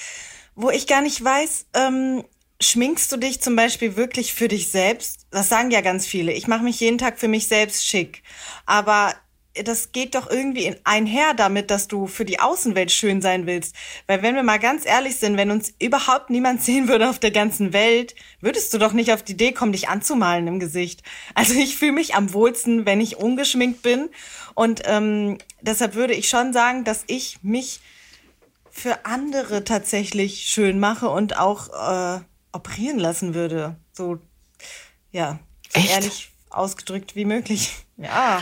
wo 0.55 0.69
ich 0.69 0.87
gar 0.87 1.01
nicht 1.01 1.23
weiß, 1.23 1.67
ähm, 1.73 2.25
schminkst 2.61 3.11
du 3.11 3.17
dich 3.17 3.41
zum 3.41 3.55
Beispiel 3.55 3.95
wirklich 3.95 4.33
für 4.33 4.47
dich 4.47 4.69
selbst? 4.69 5.25
Das 5.31 5.49
sagen 5.49 5.71
ja 5.71 5.81
ganz 5.81 6.05
viele. 6.05 6.33
Ich 6.33 6.47
mache 6.47 6.63
mich 6.63 6.79
jeden 6.79 6.97
Tag 6.97 7.19
für 7.19 7.27
mich 7.27 7.47
selbst 7.47 7.85
schick. 7.85 8.23
Aber 8.65 9.13
das 9.63 9.91
geht 9.91 10.15
doch 10.15 10.29
irgendwie 10.29 10.75
einher 10.83 11.33
damit, 11.33 11.71
dass 11.71 11.87
du 11.87 12.07
für 12.07 12.25
die 12.25 12.39
Außenwelt 12.39 12.91
schön 12.91 13.21
sein 13.21 13.45
willst. 13.45 13.75
Weil 14.07 14.21
wenn 14.21 14.35
wir 14.35 14.43
mal 14.43 14.59
ganz 14.59 14.85
ehrlich 14.85 15.17
sind, 15.17 15.37
wenn 15.37 15.51
uns 15.51 15.73
überhaupt 15.79 16.29
niemand 16.29 16.61
sehen 16.63 16.87
würde 16.87 17.09
auf 17.09 17.19
der 17.19 17.31
ganzen 17.31 17.73
Welt, 17.73 18.15
würdest 18.41 18.73
du 18.73 18.77
doch 18.77 18.93
nicht 18.93 19.11
auf 19.11 19.23
die 19.23 19.33
Idee 19.33 19.51
kommen, 19.51 19.71
dich 19.71 19.89
anzumalen 19.89 20.47
im 20.47 20.59
Gesicht. 20.59 21.01
Also 21.33 21.53
ich 21.53 21.77
fühle 21.77 21.93
mich 21.93 22.15
am 22.15 22.33
wohlsten, 22.33 22.85
wenn 22.85 23.01
ich 23.01 23.17
ungeschminkt 23.17 23.81
bin. 23.81 24.09
Und 24.53 24.81
ähm, 24.85 25.37
deshalb 25.61 25.95
würde 25.95 26.13
ich 26.13 26.29
schon 26.29 26.53
sagen, 26.53 26.83
dass 26.83 27.03
ich 27.07 27.39
mich 27.41 27.79
für 28.69 29.05
andere 29.05 29.63
tatsächlich 29.63 30.47
schön 30.47 30.79
mache 30.79 31.09
und 31.09 31.37
auch 31.37 31.69
äh, 31.69 32.21
operieren 32.59 32.99
lassen 32.99 33.33
würde. 33.33 33.77
So, 33.93 34.19
ja, 35.11 35.39
so 35.69 35.79
ehrlich 35.79 36.31
ausgedrückt 36.49 37.15
wie 37.15 37.25
möglich. 37.25 37.71
Ja. 38.01 38.41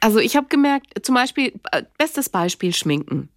Also 0.00 0.20
ich 0.20 0.36
habe 0.36 0.46
gemerkt, 0.46 1.04
zum 1.04 1.14
Beispiel, 1.14 1.52
äh, 1.70 1.82
bestes 1.98 2.30
Beispiel 2.30 2.72
Schminken. 2.72 3.28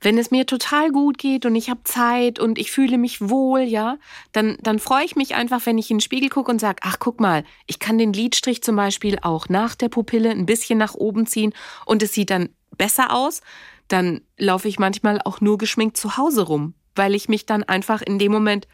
Wenn 0.00 0.16
es 0.16 0.30
mir 0.30 0.46
total 0.46 0.90
gut 0.90 1.18
geht 1.18 1.44
und 1.44 1.54
ich 1.54 1.68
habe 1.68 1.84
Zeit 1.84 2.38
und 2.38 2.58
ich 2.58 2.70
fühle 2.70 2.96
mich 2.96 3.20
wohl, 3.20 3.60
ja, 3.60 3.98
dann, 4.32 4.56
dann 4.62 4.78
freue 4.78 5.04
ich 5.04 5.14
mich 5.14 5.34
einfach, 5.34 5.66
wenn 5.66 5.76
ich 5.76 5.90
in 5.90 5.98
den 5.98 6.00
Spiegel 6.00 6.30
gucke 6.30 6.50
und 6.50 6.62
sage, 6.62 6.78
ach 6.80 6.96
guck 6.98 7.20
mal, 7.20 7.44
ich 7.66 7.78
kann 7.78 7.98
den 7.98 8.14
Lidstrich 8.14 8.62
zum 8.62 8.74
Beispiel 8.74 9.18
auch 9.20 9.50
nach 9.50 9.74
der 9.74 9.90
Pupille 9.90 10.30
ein 10.30 10.46
bisschen 10.46 10.78
nach 10.78 10.94
oben 10.94 11.26
ziehen 11.26 11.52
und 11.84 12.02
es 12.02 12.14
sieht 12.14 12.30
dann 12.30 12.48
besser 12.78 13.12
aus. 13.12 13.42
Dann 13.88 14.22
laufe 14.38 14.68
ich 14.68 14.78
manchmal 14.78 15.20
auch 15.22 15.42
nur 15.42 15.58
geschminkt 15.58 15.98
zu 15.98 16.16
Hause 16.16 16.40
rum 16.40 16.72
weil 16.94 17.14
ich 17.14 17.28
mich 17.28 17.46
dann 17.46 17.62
einfach 17.62 18.02
in 18.02 18.18
dem 18.18 18.32
Moment 18.32 18.68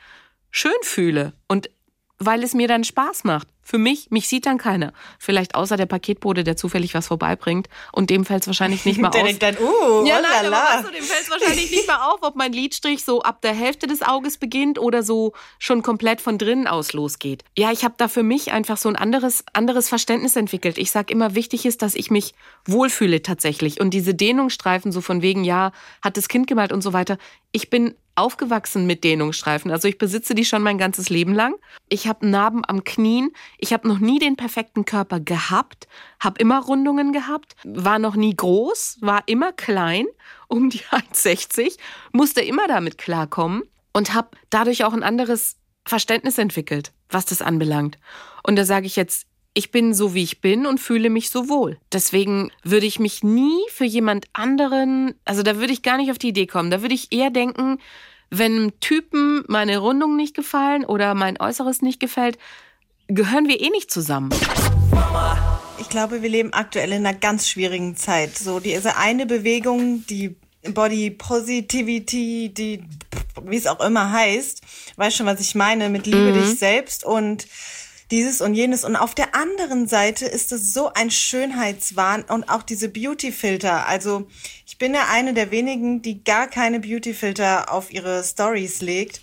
schön 0.51 0.73
fühle 0.83 1.33
und 1.47 1.71
weil 2.19 2.43
es 2.43 2.53
mir 2.55 2.67
dann 2.69 2.85
Spaß 2.85 3.25
macht. 3.25 3.47
Für 3.63 3.79
mich, 3.79 4.11
mich 4.11 4.29
sieht 4.29 4.47
dann 4.47 4.57
keiner. 4.57 4.93
Vielleicht 5.19 5.55
außer 5.55 5.77
der 5.77 5.87
Paketbote, 5.87 6.43
der 6.43 6.57
zufällig 6.57 6.95
was 6.95 7.09
vorbeibringt. 7.09 7.69
Und 7.93 8.09
dem 8.09 8.25
fällt 8.25 8.41
es 8.43 8.47
wahrscheinlich 8.47 8.85
nicht 8.87 8.99
mal 9.01 9.11
Der 9.11 9.21
auf. 9.21 9.27
denkt 9.27 9.43
dann, 9.43 9.57
uh, 9.59 10.07
ja, 10.07 10.21
nein, 10.21 10.47
aber 10.47 10.57
weißt 10.57 10.89
du, 10.89 10.93
dem 10.93 11.05
fällt 11.05 11.23
es 11.23 11.31
wahrscheinlich 11.31 11.71
nicht 11.71 11.87
mal 11.87 12.11
auf, 12.11 12.21
ob 12.23 12.35
mein 12.35 12.53
Lidstrich 12.53 13.05
so 13.05 13.23
ab 13.23 13.43
der 13.43 13.55
Hälfte 13.55 13.87
des 13.87 14.03
Auges 14.03 14.39
beginnt 14.39 14.79
oder 14.79 15.03
so 15.03 15.35
schon 15.59 15.83
komplett 15.83 16.21
von 16.21 16.39
drinnen 16.39 16.67
aus 16.67 16.93
losgeht. 16.95 17.45
Ja, 17.57 17.71
ich 17.71 17.85
habe 17.85 17.95
da 17.99 18.09
für 18.09 18.23
mich 18.23 18.53
einfach 18.53 18.79
so 18.79 18.89
ein 18.89 18.97
anderes, 18.97 19.45
anderes 19.53 19.89
Verständnis 19.89 20.35
entwickelt. 20.35 20.79
Ich 20.79 20.91
sag 20.91 21.11
immer, 21.11 21.35
wichtig 21.35 21.67
ist, 21.67 21.83
dass 21.83 21.95
ich 21.95 22.11
mich 22.11 22.35
wohlfühle 22.65 23.23
tatsächlich. 23.23 23.81
Und 23.81 23.91
diese 23.91 24.15
Dehnungsstreifen, 24.15 24.93
so 24.93 25.03
von 25.03 25.21
wegen, 25.21 25.45
ja, 25.45 25.73
hat 26.03 26.17
das 26.17 26.29
Kind 26.29 26.47
gemalt 26.47 26.73
und 26.73 26.81
so 26.83 26.95
weiter. 26.95 27.19
Ich 27.53 27.69
bin 27.71 27.95
aufgewachsen 28.19 28.87
mit 28.87 29.05
Dehnungsstreifen. 29.05 29.71
Also 29.71 29.89
ich 29.89 29.97
besitze 29.97 30.35
die 30.35 30.45
schon 30.45 30.63
mein 30.63 30.77
ganzes 30.77 31.09
Leben 31.09 31.33
lang. 31.33 31.55
Ich 31.89 32.09
habe 32.09 32.27
Narben 32.27 32.63
am 32.67 32.85
Knien. 32.85 33.31
Ich 33.59 33.73
habe 33.73 33.87
noch 33.87 34.01
nie 34.01 34.19
den 34.19 34.37
perfekten 34.37 34.85
Körper 34.85 35.21
gehabt, 35.21 35.89
habe 36.21 36.41
immer 36.41 36.61
Rundungen 36.61 37.13
gehabt, 37.13 37.55
war 37.65 37.99
noch 37.99 38.17
nie 38.17 38.35
groß, 38.35 38.99
war 39.01 39.23
immer 39.27 39.53
klein, 39.53 40.07
um 40.49 40.69
die 40.69 40.81
1,60, 40.81 41.79
musste 42.13 42.41
immer 42.41 42.67
damit 42.67 42.99
klarkommen 42.99 43.63
und 43.93 44.15
habe 44.15 44.31
dadurch 44.51 44.85
auch 44.85 44.93
ein 44.93 45.03
anderes 45.03 45.57
Verständnis 45.87 46.39
entwickelt, 46.39 46.93
was 47.09 47.25
das 47.25 47.41
anbelangt. 47.41 47.99
Und 48.43 48.57
da 48.57 48.65
sage 48.65 48.87
ich 48.87 48.97
jetzt, 48.97 49.28
ich 49.55 49.71
bin 49.71 49.95
so, 49.95 50.15
wie 50.15 50.23
ich 50.23 50.41
bin 50.41 50.67
und 50.67 50.79
fühle 50.79 51.11
mich 51.11 51.31
so 51.31 51.49
wohl. 51.49 51.79
Deswegen 51.93 52.51
würde 52.63 52.87
ich 52.87 52.99
mich 52.99 53.25
nie 53.25 53.59
für 53.71 53.85
jemand 53.85 54.27
anderen, 54.33 55.15
also 55.25 55.43
da 55.43 55.57
würde 55.57 55.73
ich 55.73 55.83
gar 55.83 55.97
nicht 55.97 56.11
auf 56.11 56.19
die 56.19 56.29
Idee 56.29 56.47
kommen. 56.47 56.71
Da 56.71 56.83
würde 56.83 56.95
ich 56.95 57.13
eher 57.13 57.31
denken, 57.31 57.79
wenn 58.31 58.53
einem 58.53 58.81
Typen 58.81 59.45
meine 59.49 59.79
Rundung 59.79 60.17
nicht 60.17 60.37
gefallen 60.37 60.85
oder 60.85 61.15
mein 61.15 61.41
Äußeres 61.41 61.83
nicht 61.83 61.99
gefällt, 61.99 62.39
gehören 63.09 63.49
wir 63.49 63.61
eh 63.61 63.71
nicht 63.71 63.91
zusammen. 63.91 64.31
Ich 65.79 65.89
glaube, 65.89 66.23
wir 66.23 66.29
leben 66.29 66.53
aktuell 66.53 66.93
in 66.93 67.07
einer 67.07 67.17
ganz 67.17 67.49
schwierigen 67.49 67.97
Zeit. 67.97 68.37
So 68.37 68.61
diese 68.61 68.97
eine 68.97 69.27
Bewegung, 69.27 70.05
die 70.07 70.37
Body 70.75 71.11
Positivity, 71.11 72.53
die 72.53 72.83
wie 73.45 73.57
es 73.57 73.67
auch 73.67 73.81
immer 73.81 74.11
heißt, 74.13 74.63
weißt 74.97 75.17
schon, 75.17 75.27
was 75.27 75.41
ich 75.41 75.55
meine, 75.55 75.89
mit 75.89 76.07
Liebe 76.07 76.33
dich 76.33 76.59
selbst 76.59 77.05
und 77.05 77.47
dieses 78.11 78.41
und 78.41 78.55
jenes. 78.55 78.85
Und 78.85 78.97
auf 78.97 79.15
der 79.15 79.35
anderen 79.35 79.87
Seite 79.87 80.27
ist 80.27 80.53
es 80.53 80.73
so 80.73 80.93
ein 80.93 81.11
Schönheitswahn 81.11 82.23
und 82.23 82.49
auch 82.49 82.63
diese 82.63 82.89
Beauty-Filter. 82.89 83.87
Also 83.87 84.27
ich 84.67 84.79
bin 84.79 84.95
ja 84.95 85.09
eine 85.11 85.35
der 85.35 85.51
wenigen, 85.51 86.03
die 86.03 86.25
gar 86.25 86.47
keine 86.47 86.81
Beauty-Filter 86.81 87.73
auf 87.73 87.93
ihre 87.93 88.23
Stories 88.25 88.81
legt. 88.81 89.21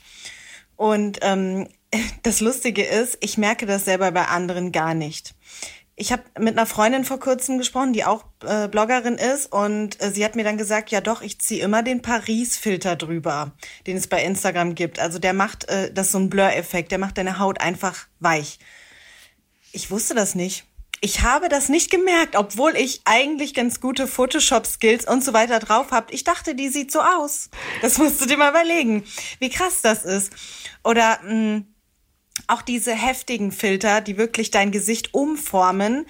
Und 0.76 1.20
ähm, 1.22 1.68
das 2.24 2.42
Lustige 2.42 2.84
ist, 2.84 3.18
ich 3.22 3.38
merke 3.38 3.66
das 3.66 3.86
selber 3.86 4.12
bei 4.12 4.26
anderen 4.26 4.72
gar 4.72 4.94
nicht. 4.94 5.36
Ich 5.98 6.12
habe 6.12 6.24
mit 6.40 6.58
einer 6.58 6.66
Freundin 6.66 7.06
vor 7.06 7.22
kurzem 7.22 7.58
gesprochen, 7.58 7.94
die 7.94 8.04
auch 8.04 8.26
äh, 8.46 8.68
Bloggerin 8.68 9.16
ist 9.16 9.50
und 9.52 10.02
äh, 10.04 10.12
sie 10.12 10.26
hat 10.26 10.36
mir 10.36 10.44
dann 10.44 10.58
gesagt, 10.58 10.92
ja 10.92 11.00
doch, 11.00 11.22
ich 11.22 11.40
ziehe 11.40 11.64
immer 11.64 11.84
den 11.84 12.02
Paris-Filter 12.02 12.98
drüber, 12.98 13.54
den 13.88 13.96
es 13.96 14.08
bei 14.08 14.22
Instagram 14.22 14.76
gibt. 14.76 15.00
Also 15.00 15.20
der 15.20 15.32
macht, 15.32 15.70
äh, 15.70 15.94
das 15.94 16.08
ist 16.08 16.12
so 16.12 16.20
ein 16.20 16.30
Blur-Effekt, 16.30 16.92
der 16.92 17.00
macht 17.00 17.18
deine 17.18 17.40
Haut 17.40 17.62
einfach 17.62 18.08
weich. 18.20 18.60
Ich 19.72 19.90
wusste 19.90 20.16
das 20.16 20.36
nicht. 20.36 20.66
Ich 21.00 21.22
habe 21.22 21.48
das 21.48 21.70
nicht 21.70 21.92
gemerkt, 21.92 22.36
obwohl 22.36 22.76
ich 22.76 23.02
eigentlich 23.06 23.54
ganz 23.54 23.80
gute 23.80 24.08
Photoshop-Skills 24.08 25.08
und 25.08 25.24
so 25.24 25.32
weiter 25.32 25.60
drauf 25.60 25.92
habe. 25.92 26.14
Ich 26.14 26.24
dachte, 26.26 26.56
die 26.56 26.68
sieht 26.68 26.92
so 26.92 27.00
aus. 27.00 27.50
Das 27.82 27.98
musst 27.98 28.20
du 28.20 28.26
dir 28.26 28.38
mal 28.38 28.50
überlegen, 28.50 29.06
wie 29.40 29.50
krass 29.50 29.82
das 29.82 30.04
ist. 30.04 30.34
Oder 30.84 31.20
mh, 31.24 31.64
auch 32.48 32.62
diese 32.62 32.94
heftigen 32.94 33.52
Filter, 33.52 34.02
die 34.02 34.18
wirklich 34.18 34.52
dein 34.52 34.72
Gesicht 34.72 35.14
umformen, 35.14 36.06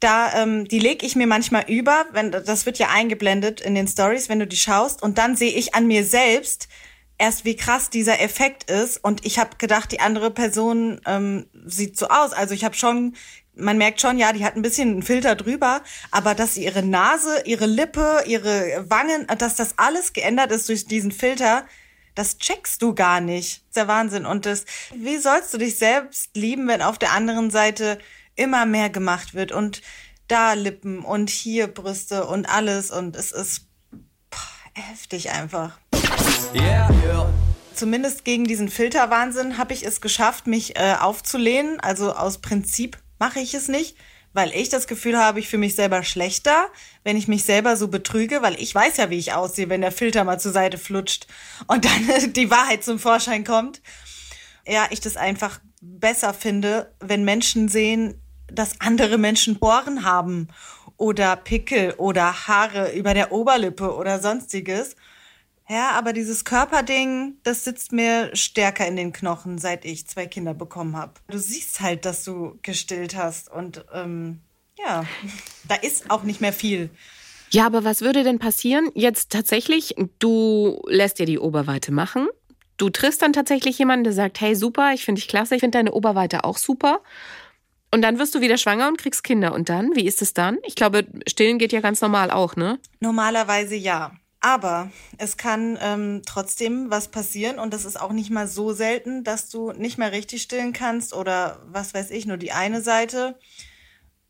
da 0.00 0.42
ähm, 0.42 0.66
die 0.66 0.78
lege 0.78 1.06
ich 1.06 1.16
mir 1.16 1.26
manchmal 1.26 1.64
über, 1.68 2.04
wenn 2.12 2.30
das 2.30 2.66
wird 2.66 2.78
ja 2.78 2.88
eingeblendet 2.90 3.60
in 3.60 3.74
den 3.74 3.88
Stories, 3.88 4.28
wenn 4.28 4.38
du 4.38 4.46
die 4.46 4.56
schaust. 4.56 5.02
Und 5.02 5.18
dann 5.18 5.36
sehe 5.36 5.52
ich 5.52 5.74
an 5.74 5.86
mir 5.86 6.04
selbst 6.04 6.68
erst 7.16 7.44
wie 7.44 7.56
krass 7.56 7.90
dieser 7.90 8.20
Effekt 8.20 8.70
ist. 8.70 9.02
Und 9.02 9.24
ich 9.24 9.38
habe 9.38 9.56
gedacht, 9.56 9.92
die 9.92 10.00
andere 10.00 10.30
Person 10.30 11.00
ähm, 11.06 11.46
sieht 11.64 11.96
so 11.96 12.08
aus. 12.08 12.32
Also 12.32 12.54
ich 12.54 12.64
habe 12.64 12.74
schon 12.74 13.14
man 13.56 13.78
merkt 13.78 14.00
schon, 14.00 14.18
ja, 14.18 14.32
die 14.32 14.44
hat 14.44 14.56
ein 14.56 14.62
bisschen 14.62 14.90
einen 14.90 15.02
Filter 15.02 15.36
drüber, 15.36 15.82
aber 16.10 16.34
dass 16.34 16.56
ihre 16.56 16.82
Nase, 16.82 17.42
ihre 17.44 17.66
Lippe, 17.66 18.24
ihre 18.26 18.84
Wangen, 18.88 19.26
dass 19.38 19.54
das 19.54 19.78
alles 19.78 20.12
geändert 20.12 20.50
ist 20.50 20.68
durch 20.68 20.86
diesen 20.86 21.12
Filter, 21.12 21.64
das 22.14 22.38
checkst 22.38 22.80
du 22.82 22.94
gar 22.94 23.20
nicht. 23.20 23.58
Das 23.58 23.66
ist 23.66 23.76
der 23.76 23.88
Wahnsinn. 23.88 24.26
Und 24.26 24.46
das, 24.46 24.64
wie 24.94 25.18
sollst 25.18 25.52
du 25.52 25.58
dich 25.58 25.78
selbst 25.78 26.30
lieben, 26.34 26.68
wenn 26.68 26.82
auf 26.82 26.98
der 26.98 27.12
anderen 27.12 27.50
Seite 27.50 27.98
immer 28.36 28.66
mehr 28.66 28.90
gemacht 28.90 29.34
wird 29.34 29.52
und 29.52 29.82
da 30.28 30.54
Lippen 30.54 31.00
und 31.00 31.30
hier 31.30 31.66
Brüste 31.66 32.26
und 32.26 32.46
alles 32.46 32.90
und 32.90 33.16
es 33.16 33.32
ist 33.32 33.66
pah, 34.30 34.40
heftig 34.74 35.30
einfach. 35.30 35.78
Yeah, 36.54 36.90
yeah. 37.04 37.32
Zumindest 37.74 38.24
gegen 38.24 38.44
diesen 38.44 38.68
Filterwahnsinn 38.68 39.58
habe 39.58 39.74
ich 39.74 39.84
es 39.84 40.00
geschafft, 40.00 40.46
mich 40.46 40.78
äh, 40.78 40.94
aufzulehnen. 41.00 41.80
Also 41.80 42.14
aus 42.14 42.38
Prinzip 42.38 42.98
mache 43.18 43.40
ich 43.40 43.54
es 43.54 43.68
nicht, 43.68 43.96
weil 44.34 44.50
ich 44.52 44.68
das 44.68 44.86
Gefühl 44.86 45.16
habe, 45.16 45.38
ich 45.38 45.48
fühle 45.48 45.60
mich 45.60 45.76
selber 45.76 46.02
schlechter, 46.02 46.66
wenn 47.04 47.16
ich 47.16 47.28
mich 47.28 47.44
selber 47.44 47.76
so 47.76 47.88
betrüge, 47.88 48.42
weil 48.42 48.60
ich 48.60 48.74
weiß 48.74 48.98
ja, 48.98 49.08
wie 49.08 49.18
ich 49.18 49.32
aussehe, 49.32 49.70
wenn 49.70 49.80
der 49.80 49.92
Filter 49.92 50.24
mal 50.24 50.38
zur 50.38 50.52
Seite 50.52 50.76
flutscht 50.76 51.26
und 51.68 51.84
dann 51.86 52.32
die 52.34 52.50
Wahrheit 52.50 52.84
zum 52.84 52.98
Vorschein 52.98 53.44
kommt. 53.44 53.80
Ja, 54.66 54.86
ich 54.90 55.00
das 55.00 55.16
einfach 55.16 55.60
besser 55.80 56.34
finde, 56.34 56.92
wenn 57.00 57.24
Menschen 57.24 57.68
sehen, 57.68 58.20
dass 58.48 58.80
andere 58.80 59.18
Menschen 59.18 59.58
Poren 59.58 60.04
haben 60.04 60.48
oder 60.96 61.36
Pickel 61.36 61.94
oder 61.94 62.46
Haare 62.46 62.92
über 62.92 63.14
der 63.14 63.32
Oberlippe 63.32 63.94
oder 63.94 64.20
sonstiges. 64.20 64.96
Ja, 65.68 65.92
aber 65.92 66.12
dieses 66.12 66.44
Körperding, 66.44 67.38
das 67.42 67.64
sitzt 67.64 67.92
mir 67.92 68.30
stärker 68.34 68.86
in 68.86 68.96
den 68.96 69.12
Knochen, 69.12 69.58
seit 69.58 69.84
ich 69.84 70.06
zwei 70.06 70.26
Kinder 70.26 70.52
bekommen 70.52 70.96
habe. 70.96 71.14
Du 71.28 71.38
siehst 71.38 71.80
halt, 71.80 72.04
dass 72.04 72.22
du 72.24 72.58
gestillt 72.62 73.16
hast 73.16 73.50
und 73.50 73.84
ähm, 73.94 74.40
ja, 74.78 75.04
da 75.66 75.76
ist 75.76 76.10
auch 76.10 76.22
nicht 76.22 76.40
mehr 76.40 76.52
viel. 76.52 76.90
Ja, 77.50 77.66
aber 77.66 77.84
was 77.84 78.02
würde 78.02 78.24
denn 78.24 78.38
passieren? 78.38 78.90
Jetzt 78.94 79.30
tatsächlich, 79.30 79.94
du 80.18 80.82
lässt 80.86 81.18
dir 81.18 81.26
die 81.26 81.38
Oberweite 81.38 81.92
machen. 81.92 82.26
Du 82.76 82.90
triffst 82.90 83.22
dann 83.22 83.32
tatsächlich 83.32 83.78
jemanden, 83.78 84.04
der 84.04 84.12
sagt, 84.12 84.40
hey, 84.40 84.56
super, 84.56 84.92
ich 84.92 85.04
finde 85.04 85.20
dich 85.20 85.28
klasse, 85.28 85.54
ich 85.54 85.60
finde 85.60 85.78
deine 85.78 85.92
Oberweite 85.92 86.44
auch 86.44 86.58
super. 86.58 87.00
Und 87.92 88.02
dann 88.02 88.18
wirst 88.18 88.34
du 88.34 88.40
wieder 88.40 88.58
schwanger 88.58 88.88
und 88.88 88.98
kriegst 88.98 89.22
Kinder. 89.22 89.54
Und 89.54 89.68
dann, 89.68 89.94
wie 89.94 90.04
ist 90.04 90.20
es 90.20 90.34
dann? 90.34 90.58
Ich 90.64 90.74
glaube, 90.74 91.06
stillen 91.28 91.58
geht 91.58 91.72
ja 91.72 91.80
ganz 91.80 92.00
normal 92.00 92.32
auch, 92.32 92.56
ne? 92.56 92.80
Normalerweise 92.98 93.76
ja. 93.76 94.10
Aber 94.44 94.90
es 95.16 95.38
kann 95.38 95.78
ähm, 95.80 96.20
trotzdem 96.26 96.90
was 96.90 97.08
passieren 97.08 97.58
und 97.58 97.72
das 97.72 97.86
ist 97.86 97.98
auch 97.98 98.12
nicht 98.12 98.28
mal 98.28 98.46
so 98.46 98.74
selten, 98.74 99.24
dass 99.24 99.48
du 99.48 99.72
nicht 99.72 99.96
mehr 99.96 100.12
richtig 100.12 100.42
stillen 100.42 100.74
kannst 100.74 101.14
oder 101.14 101.62
was 101.64 101.94
weiß 101.94 102.10
ich, 102.10 102.26
nur 102.26 102.36
die 102.36 102.52
eine 102.52 102.82
Seite. 102.82 103.38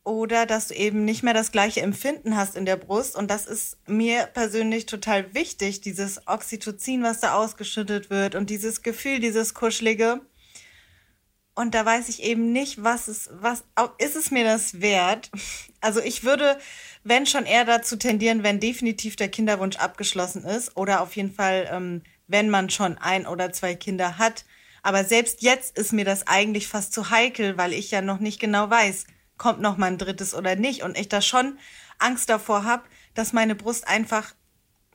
Oder 0.04 0.46
dass 0.46 0.68
du 0.68 0.74
eben 0.74 1.04
nicht 1.04 1.24
mehr 1.24 1.34
das 1.34 1.50
gleiche 1.50 1.80
Empfinden 1.80 2.36
hast 2.36 2.54
in 2.54 2.64
der 2.64 2.76
Brust. 2.76 3.16
Und 3.16 3.28
das 3.28 3.46
ist 3.46 3.76
mir 3.88 4.26
persönlich 4.26 4.86
total 4.86 5.34
wichtig, 5.34 5.80
dieses 5.80 6.28
Oxytocin, 6.28 7.02
was 7.02 7.18
da 7.18 7.34
ausgeschüttet 7.34 8.08
wird 8.08 8.36
und 8.36 8.50
dieses 8.50 8.82
Gefühl, 8.82 9.18
dieses 9.18 9.52
Kuschelige. 9.52 10.20
Und 11.54 11.74
da 11.74 11.84
weiß 11.86 12.08
ich 12.08 12.22
eben 12.22 12.52
nicht, 12.52 12.82
was 12.82 13.06
ist, 13.06 13.30
was, 13.32 13.62
ist 13.98 14.16
es 14.16 14.30
mir 14.30 14.44
das 14.44 14.80
wert? 14.80 15.30
Also 15.80 16.00
ich 16.00 16.24
würde, 16.24 16.58
wenn 17.04 17.26
schon 17.26 17.44
eher 17.44 17.66
dazu 17.66 17.96
tendieren, 17.96 18.42
wenn 18.42 18.58
definitiv 18.58 19.16
der 19.16 19.28
Kinderwunsch 19.28 19.76
abgeschlossen 19.76 20.42
ist 20.42 20.76
oder 20.78 21.02
auf 21.02 21.14
jeden 21.14 21.32
Fall, 21.32 21.68
ähm, 21.70 22.02
wenn 22.26 22.48
man 22.48 22.70
schon 22.70 22.96
ein 22.96 23.26
oder 23.26 23.52
zwei 23.52 23.74
Kinder 23.74 24.16
hat. 24.16 24.46
Aber 24.82 25.04
selbst 25.04 25.42
jetzt 25.42 25.76
ist 25.76 25.92
mir 25.92 26.04
das 26.04 26.26
eigentlich 26.26 26.68
fast 26.68 26.92
zu 26.92 27.10
heikel, 27.10 27.58
weil 27.58 27.72
ich 27.72 27.90
ja 27.90 28.00
noch 28.00 28.18
nicht 28.18 28.40
genau 28.40 28.70
weiß, 28.70 29.06
kommt 29.36 29.60
noch 29.60 29.76
mal 29.76 29.88
ein 29.88 29.98
drittes 29.98 30.34
oder 30.34 30.56
nicht. 30.56 30.82
Und 30.82 30.98
ich 30.98 31.08
da 31.08 31.20
schon 31.20 31.58
Angst 31.98 32.30
davor 32.30 32.64
habe, 32.64 32.84
dass 33.14 33.32
meine 33.32 33.54
Brust 33.54 33.86
einfach 33.86 34.34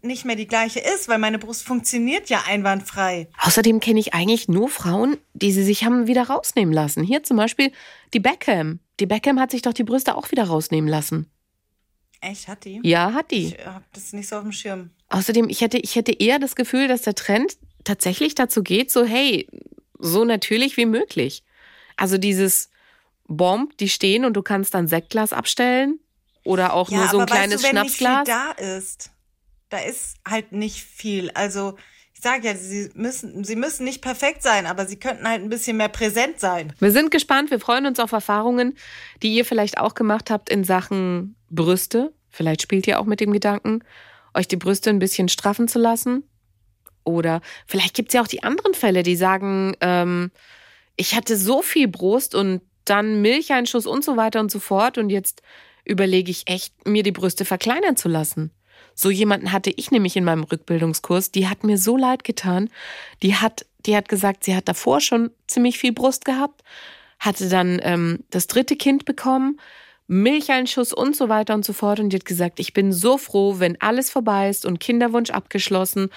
nicht 0.02 0.26
mehr 0.26 0.36
die 0.36 0.48
gleiche 0.48 0.80
ist, 0.80 1.08
weil 1.08 1.20
meine 1.20 1.40
Brust 1.40 1.64
funktioniert 1.64 2.30
ja 2.30 2.44
einwandfrei. 2.48 3.28
Außerdem 3.40 3.80
kenne 3.80 4.00
ich 4.00 4.14
eigentlich 4.14 4.48
nur 4.48 4.70
Frauen, 4.70 5.18
die 5.34 5.52
sie 5.52 5.64
sich 5.64 5.84
haben 5.84 6.08
wieder 6.08 6.24
rausnehmen 6.24 6.74
lassen. 6.74 7.04
Hier 7.04 7.24
zum 7.24 7.38
Beispiel 7.38 7.72
die 8.14 8.20
Beckham. 8.20 8.80
Die 9.00 9.06
Beckham 9.06 9.40
hat 9.40 9.52
sich 9.52 9.62
doch 9.62 9.74
die 9.74 9.84
Brüste 9.84 10.16
auch 10.16 10.32
wieder 10.32 10.46
rausnehmen 10.46 10.90
lassen. 10.90 11.30
Echt, 12.22 12.48
hat 12.48 12.66
die? 12.66 12.82
Ja, 12.84 13.14
hat 13.14 13.32
die. 13.32 13.56
Ich 13.56 13.66
habe 13.66 13.86
das 13.94 14.12
nicht 14.14 14.28
so 14.28 14.38
auf 14.38 14.44
dem 14.44 14.52
Schirm. 14.52 14.90
Außerdem, 15.10 15.50
ich 15.50 15.62
hätte, 15.62 15.78
ich 15.78 15.96
hätte 15.96 16.12
eher 16.12 16.40
das 16.40 16.56
Gefühl, 16.56 16.88
dass 16.88 17.04
der 17.04 17.16
Trend 17.16 17.58
tatsächlich 17.84 18.36
dazu 18.36 18.62
geht, 18.62 18.92
so 18.92 19.06
hey, 19.06 19.48
so 19.98 20.26
natürlich 20.26 20.76
wie 20.78 20.86
möglich. 20.86 21.44
Also 21.96 22.18
dieses 22.18 22.70
Bomb, 23.28 23.78
die 23.78 23.90
stehen 23.90 24.26
und 24.26 24.34
du 24.34 24.42
kannst 24.42 24.74
dann 24.74 24.88
Sektglas 24.88 25.34
abstellen 25.34 26.00
oder 26.44 26.74
auch 26.74 26.90
nur 26.90 27.08
so 27.08 27.20
ein 27.20 27.26
kleines 27.26 27.64
weißt 27.64 27.74
du, 27.74 27.78
wenn 27.78 27.88
Schnapsglas. 27.88 28.28
Nicht 28.28 28.36
viel 28.36 28.66
da 28.68 28.78
ist, 28.78 29.12
da 29.70 29.80
ist 29.80 30.18
halt 30.28 30.52
nicht 30.52 30.82
viel. 30.82 31.32
Also 31.32 31.76
ich 32.14 32.22
sage 32.22 32.48
ja, 32.48 32.56
sie 32.56 32.90
müssen, 32.96 33.44
sie 33.44 33.56
müssen 33.56 33.86
nicht 33.86 34.02
perfekt 34.02 34.44
sein, 34.44 34.66
aber 34.66 34.86
sie 34.86 34.98
könnten 34.98 35.28
halt 35.28 35.42
ein 35.42 35.50
bisschen 35.50 35.78
mehr 35.78 35.88
präsent 35.88 36.40
sein. 36.40 36.74
Wir 36.80 36.92
sind 36.92 37.12
gespannt, 37.12 37.50
wir 37.50 37.60
freuen 37.60 37.86
uns 37.86 38.00
auf 38.00 38.12
Erfahrungen, 38.12 38.78
die 39.24 39.34
ihr 39.36 39.46
vielleicht 39.46 39.78
auch 39.78 39.94
gemacht 39.94 40.30
habt 40.30 40.50
in 40.50 40.64
Sachen 40.64 41.36
Brüste. 41.50 42.14
Vielleicht 42.30 42.62
spielt 42.62 42.88
ihr 42.88 43.00
auch 43.00 43.06
mit 43.06 43.22
dem 43.22 43.32
Gedanken, 43.32 43.84
euch 44.34 44.48
die 44.48 44.58
Brüste 44.58 44.90
ein 44.90 45.00
bisschen 45.00 45.30
straffen 45.30 45.68
zu 45.68 45.80
lassen. 45.80 46.24
Oder 47.06 47.42
vielleicht 47.66 47.96
gibt 47.96 48.10
es 48.10 48.14
ja 48.14 48.22
auch 48.22 48.28
die 48.28 48.44
anderen 48.44 48.74
Fälle, 48.74 49.04
die 49.04 49.16
sagen, 49.16 49.76
ähm, 49.80 50.32
ich 50.98 51.16
hatte 51.16 51.38
so 51.38 51.62
viel 51.62 51.88
Brust 51.88 52.36
und 52.36 52.62
dann 52.84 53.22
Milcheinschuss 53.22 53.86
und 53.86 54.04
so 54.04 54.18
weiter 54.18 54.42
und 54.42 54.52
so 54.52 54.60
fort 54.60 54.98
und 54.98 55.10
jetzt 55.10 55.42
überlege 55.86 56.30
ich 56.30 56.48
echt, 56.48 56.86
mir 56.86 57.04
die 57.04 57.12
Brüste 57.12 57.46
verkleinern 57.46 57.96
zu 57.96 58.10
lassen. 58.10 58.52
So 59.00 59.10
jemanden 59.10 59.54
hatte 59.54 59.72
ich 59.74 59.92
nämlich 59.92 60.18
in 60.18 60.26
meinem 60.26 60.44
Rückbildungskurs, 60.44 61.32
die 61.32 61.48
hat 61.48 61.64
mir 61.64 61.78
so 61.78 61.96
leid 61.96 62.26
getan. 62.26 62.70
Die 63.24 63.34
hat, 63.34 63.66
die 63.86 63.96
hat 63.96 64.10
gesagt, 64.10 64.44
sie 64.44 64.54
hat 64.54 64.68
davor 64.68 65.00
schon 65.00 65.32
ziemlich 65.48 65.80
viel 65.80 65.94
Brust 65.94 66.26
gehabt, 66.26 66.66
hatte 67.18 67.48
dann 67.48 67.80
ähm, 67.82 68.26
das 68.30 68.48
dritte 68.48 68.76
Kind 68.76 69.06
bekommen, 69.06 69.58
Milcheinschuss 70.08 70.92
und 70.92 71.16
so 71.16 71.30
weiter 71.30 71.54
und 71.54 71.64
so 71.64 71.72
fort. 71.72 72.02
Und 72.02 72.10
die 72.10 72.18
hat 72.18 72.26
gesagt, 72.26 72.60
ich 72.60 72.74
bin 72.74 72.92
so 72.92 73.18
froh, 73.18 73.60
wenn 73.60 73.80
alles 73.80 74.10
vorbei 74.10 74.50
ist 74.50 74.66
und 74.66 74.82
Kinderwunsch 74.82 75.30
abgeschlossen 75.30 76.10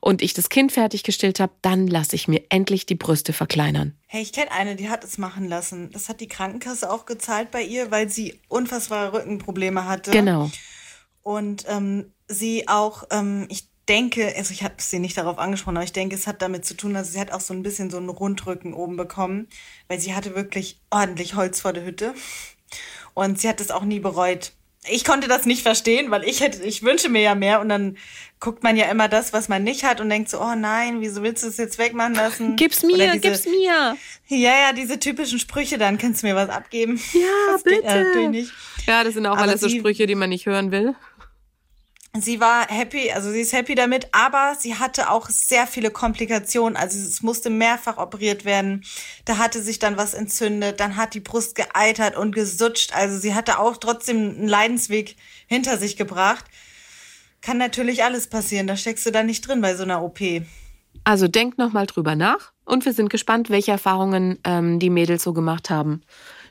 und 0.00 0.22
ich 0.22 0.32
das 0.32 0.48
Kind 0.48 0.72
fertiggestellt 0.72 1.40
habe, 1.40 1.52
dann 1.60 1.88
lasse 1.88 2.16
ich 2.16 2.26
mir 2.26 2.42
endlich 2.48 2.86
die 2.86 2.94
Brüste 2.94 3.34
verkleinern. 3.34 3.98
Hey, 4.06 4.22
ich 4.22 4.32
kenne 4.32 4.50
eine, 4.52 4.76
die 4.76 4.88
hat 4.88 5.04
es 5.04 5.18
machen 5.18 5.46
lassen. 5.46 5.90
Das 5.92 6.08
hat 6.08 6.22
die 6.22 6.28
Krankenkasse 6.28 6.90
auch 6.90 7.04
gezahlt 7.04 7.50
bei 7.50 7.62
ihr, 7.62 7.90
weil 7.90 8.08
sie 8.08 8.40
unfassbare 8.48 9.12
Rückenprobleme 9.12 9.84
hatte. 9.84 10.10
Genau. 10.10 10.50
Und 11.22 11.66
ähm, 11.68 12.14
sie 12.30 12.68
auch, 12.68 13.04
ähm, 13.10 13.46
ich 13.50 13.64
denke, 13.88 14.32
also 14.36 14.52
ich 14.52 14.62
habe 14.62 14.74
sie 14.78 15.00
nicht 15.00 15.16
darauf 15.16 15.38
angesprochen, 15.38 15.76
aber 15.76 15.84
ich 15.84 15.92
denke, 15.92 16.14
es 16.14 16.26
hat 16.26 16.42
damit 16.42 16.64
zu 16.64 16.74
tun, 16.74 16.94
dass 16.94 17.12
sie 17.12 17.20
hat 17.20 17.32
auch 17.32 17.40
so 17.40 17.52
ein 17.52 17.62
bisschen 17.62 17.90
so 17.90 17.96
einen 17.96 18.08
Rundrücken 18.08 18.72
oben 18.72 18.96
bekommen, 18.96 19.48
weil 19.88 19.98
sie 19.98 20.14
hatte 20.14 20.34
wirklich 20.36 20.78
ordentlich 20.90 21.34
Holz 21.34 21.60
vor 21.60 21.72
der 21.72 21.84
Hütte. 21.84 22.14
Und 23.14 23.40
sie 23.40 23.48
hat 23.48 23.60
es 23.60 23.70
auch 23.72 23.82
nie 23.84 23.98
bereut. 23.98 24.52
Ich 24.88 25.04
konnte 25.04 25.28
das 25.28 25.44
nicht 25.44 25.62
verstehen, 25.62 26.10
weil 26.10 26.24
ich 26.24 26.40
hätte, 26.40 26.62
ich 26.62 26.82
wünsche 26.82 27.10
mir 27.10 27.20
ja 27.20 27.34
mehr 27.34 27.60
und 27.60 27.68
dann 27.68 27.98
guckt 28.38 28.62
man 28.62 28.76
ja 28.78 28.86
immer 28.86 29.08
das, 29.08 29.34
was 29.34 29.48
man 29.48 29.62
nicht 29.62 29.84
hat 29.84 30.00
und 30.00 30.08
denkt 30.08 30.30
so, 30.30 30.40
oh 30.40 30.54
nein, 30.54 31.02
wieso 31.02 31.22
willst 31.22 31.42
du 31.42 31.48
es 31.48 31.58
jetzt 31.58 31.78
wegmachen 31.78 32.14
lassen? 32.14 32.56
Gib's 32.56 32.82
mir, 32.82 32.96
diese, 32.96 33.18
gib's 33.18 33.44
mir. 33.44 33.96
Ja, 34.28 34.38
ja, 34.38 34.72
diese 34.72 34.98
typischen 34.98 35.38
Sprüche, 35.38 35.76
dann 35.76 35.98
kannst 35.98 36.22
du 36.22 36.28
mir 36.28 36.34
was 36.36 36.48
abgeben. 36.48 36.98
Ja, 37.12 37.20
Das 37.52 37.64
geht, 37.64 37.82
bitte. 37.82 37.88
äh, 37.88 38.04
natürlich 38.04 38.30
nicht. 38.30 38.52
Ja, 38.86 39.04
das 39.04 39.14
sind 39.14 39.26
auch 39.26 39.32
Aber 39.32 39.42
alles 39.42 39.60
so 39.60 39.68
Sprüche, 39.68 40.06
die 40.06 40.14
man 40.14 40.30
nicht 40.30 40.46
hören 40.46 40.70
will. 40.70 40.94
Sie 42.18 42.40
war 42.40 42.66
happy, 42.66 43.12
also 43.12 43.30
sie 43.30 43.42
ist 43.42 43.52
happy 43.52 43.76
damit, 43.76 44.08
aber 44.10 44.56
sie 44.58 44.74
hatte 44.74 45.10
auch 45.10 45.28
sehr 45.28 45.68
viele 45.68 45.92
Komplikationen. 45.92 46.76
Also 46.76 46.98
es 46.98 47.22
musste 47.22 47.50
mehrfach 47.50 47.98
operiert 47.98 48.44
werden. 48.44 48.84
Da 49.26 49.38
hatte 49.38 49.62
sich 49.62 49.78
dann 49.78 49.96
was 49.96 50.14
entzündet, 50.14 50.80
dann 50.80 50.96
hat 50.96 51.14
die 51.14 51.20
Brust 51.20 51.54
geeitert 51.54 52.16
und 52.16 52.34
gesutscht. 52.34 52.92
Also 52.94 53.16
sie 53.18 53.34
hatte 53.34 53.60
auch 53.60 53.76
trotzdem 53.76 54.16
einen 54.16 54.48
Leidensweg 54.48 55.14
hinter 55.46 55.78
sich 55.78 55.96
gebracht. 55.96 56.46
Kann 57.42 57.58
natürlich 57.58 58.02
alles 58.02 58.26
passieren, 58.26 58.66
da 58.66 58.76
steckst 58.76 59.06
du 59.06 59.12
da 59.12 59.22
nicht 59.22 59.46
drin 59.46 59.60
bei 59.60 59.76
so 59.76 59.84
einer 59.84 60.02
OP. 60.02 60.20
Also 61.04 61.28
denkt 61.28 61.58
nochmal 61.58 61.86
drüber 61.86 62.16
nach 62.16 62.52
und 62.64 62.84
wir 62.84 62.92
sind 62.92 63.08
gespannt, 63.08 63.50
welche 63.50 63.70
Erfahrungen 63.70 64.38
ähm, 64.44 64.80
die 64.80 64.90
Mädels 64.90 65.22
so 65.22 65.32
gemacht 65.32 65.70
haben. 65.70 66.02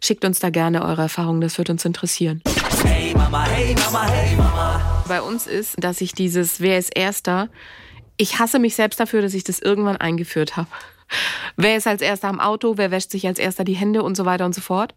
Schickt 0.02 0.24
uns 0.24 0.40
da 0.40 0.50
gerne 0.50 0.84
eure 0.84 1.04
Erfahrungen, 1.04 1.42
das 1.42 1.58
wird 1.58 1.70
uns 1.70 1.84
interessieren. 1.84 2.42
Hey 2.84 3.14
Mama, 3.14 3.46
hey 3.46 3.76
Mama, 3.76 4.08
hey 4.08 4.36
Mama. 4.36 5.04
Bei 5.08 5.22
uns 5.22 5.48
ist, 5.48 5.76
dass 5.84 6.02
ich 6.02 6.14
dieses 6.14 6.60
Wer 6.60 6.78
ist 6.78 6.96
Erster, 6.96 7.50
ich 8.18 8.40
hasse 8.40 8.60
mich 8.60 8.76
selbst 8.76 9.00
dafür, 9.00 9.22
dass 9.22 9.34
ich 9.34 9.44
das 9.44 9.60
irgendwann 9.60 9.98
eingeführt 9.98 10.58
habe. 10.58 10.68
Wer 11.56 11.78
ist 11.78 11.88
als 11.88 12.02
Erster 12.02 12.28
am 12.28 12.40
Auto, 12.40 12.78
wer 12.78 12.92
wäscht 12.92 13.12
sich 13.12 13.26
als 13.26 13.40
Erster 13.40 13.64
die 13.64 13.74
Hände 13.74 14.04
und 14.04 14.16
so 14.16 14.26
weiter 14.26 14.46
und 14.46 14.54
so 14.54 14.62
fort. 14.62 14.96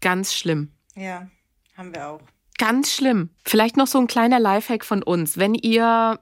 Ganz 0.00 0.34
schlimm. 0.34 0.72
Ja, 0.94 1.28
haben 1.76 1.94
wir 1.94 2.08
auch. 2.08 2.20
Ganz 2.58 2.92
schlimm. 2.92 3.30
Vielleicht 3.44 3.76
noch 3.76 3.88
so 3.88 3.98
ein 3.98 4.06
kleiner 4.06 4.38
Lifehack 4.38 4.84
von 4.84 5.02
uns. 5.02 5.38
Wenn 5.38 5.54
ihr 5.54 6.20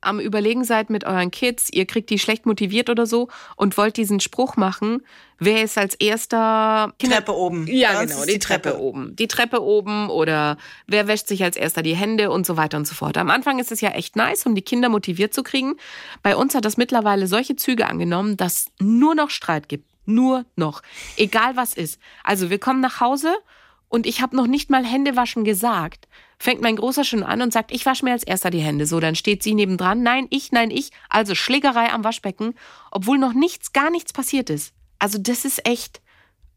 am 0.00 0.20
Überlegen 0.20 0.64
seid 0.64 0.90
mit 0.90 1.04
euren 1.04 1.30
Kids, 1.30 1.68
ihr 1.70 1.86
kriegt 1.86 2.10
die 2.10 2.18
schlecht 2.18 2.46
motiviert 2.46 2.88
oder 2.88 3.06
so 3.06 3.28
und 3.56 3.76
wollt 3.76 3.96
diesen 3.96 4.20
Spruch 4.20 4.56
machen, 4.56 5.02
wer 5.38 5.62
ist 5.62 5.76
als 5.76 5.94
erster 5.94 6.94
Treppe 6.98 7.34
oben. 7.34 7.66
Ja, 7.66 7.92
Bei 7.92 8.06
genau, 8.06 8.20
ist 8.20 8.30
die, 8.30 8.38
Treppe. 8.38 8.78
oben. 8.78 9.14
Die 9.16 9.28
Treppe 9.28 9.62
oben 9.62 10.08
oder 10.08 10.56
wer 10.86 11.06
wäscht 11.06 11.28
sich 11.28 11.42
als 11.42 11.56
erster 11.56 11.82
die 11.82 11.96
Hände 11.96 12.30
und 12.30 12.46
so 12.46 12.56
weiter 12.56 12.78
und 12.78 12.86
so 12.86 12.94
fort. 12.94 13.18
Am 13.18 13.30
Anfang 13.30 13.58
ist 13.58 13.72
es 13.72 13.80
ja 13.80 13.90
echt 13.90 14.16
nice, 14.16 14.46
um 14.46 14.54
die 14.54 14.62
Kinder 14.62 14.88
motiviert 14.88 15.34
zu 15.34 15.42
kriegen. 15.42 15.74
Bei 16.22 16.36
uns 16.36 16.54
hat 16.54 16.64
das 16.64 16.76
mittlerweile 16.76 17.26
solche 17.26 17.56
Züge 17.56 17.86
angenommen, 17.86 18.36
dass 18.36 18.66
nur 18.78 19.14
noch 19.14 19.30
Streit 19.30 19.68
gibt. 19.68 19.90
Nur 20.06 20.44
noch. 20.56 20.82
Egal 21.16 21.56
was 21.56 21.74
ist. 21.74 22.00
Also 22.24 22.50
wir 22.50 22.58
kommen 22.58 22.80
nach 22.80 23.00
Hause 23.00 23.34
und 23.88 24.06
ich 24.06 24.22
habe 24.22 24.34
noch 24.34 24.46
nicht 24.46 24.70
mal 24.70 24.84
Hände 24.84 25.14
waschen 25.14 25.44
gesagt. 25.44 26.08
Fängt 26.42 26.62
mein 26.62 26.76
Großer 26.76 27.04
schon 27.04 27.22
an 27.22 27.42
und 27.42 27.52
sagt, 27.52 27.70
ich 27.70 27.84
wasche 27.84 28.02
mir 28.02 28.12
als 28.12 28.22
erster 28.22 28.48
die 28.48 28.62
Hände. 28.62 28.86
So, 28.86 28.98
dann 28.98 29.14
steht 29.14 29.42
sie 29.42 29.52
nebendran. 29.52 30.02
Nein, 30.02 30.26
ich, 30.30 30.52
nein, 30.52 30.70
ich. 30.70 30.90
Also 31.10 31.34
Schlägerei 31.34 31.92
am 31.92 32.02
Waschbecken, 32.02 32.54
obwohl 32.90 33.18
noch 33.18 33.34
nichts, 33.34 33.74
gar 33.74 33.90
nichts 33.90 34.14
passiert 34.14 34.48
ist. 34.48 34.72
Also 34.98 35.18
das 35.18 35.44
ist 35.44 35.68
echt 35.68 36.00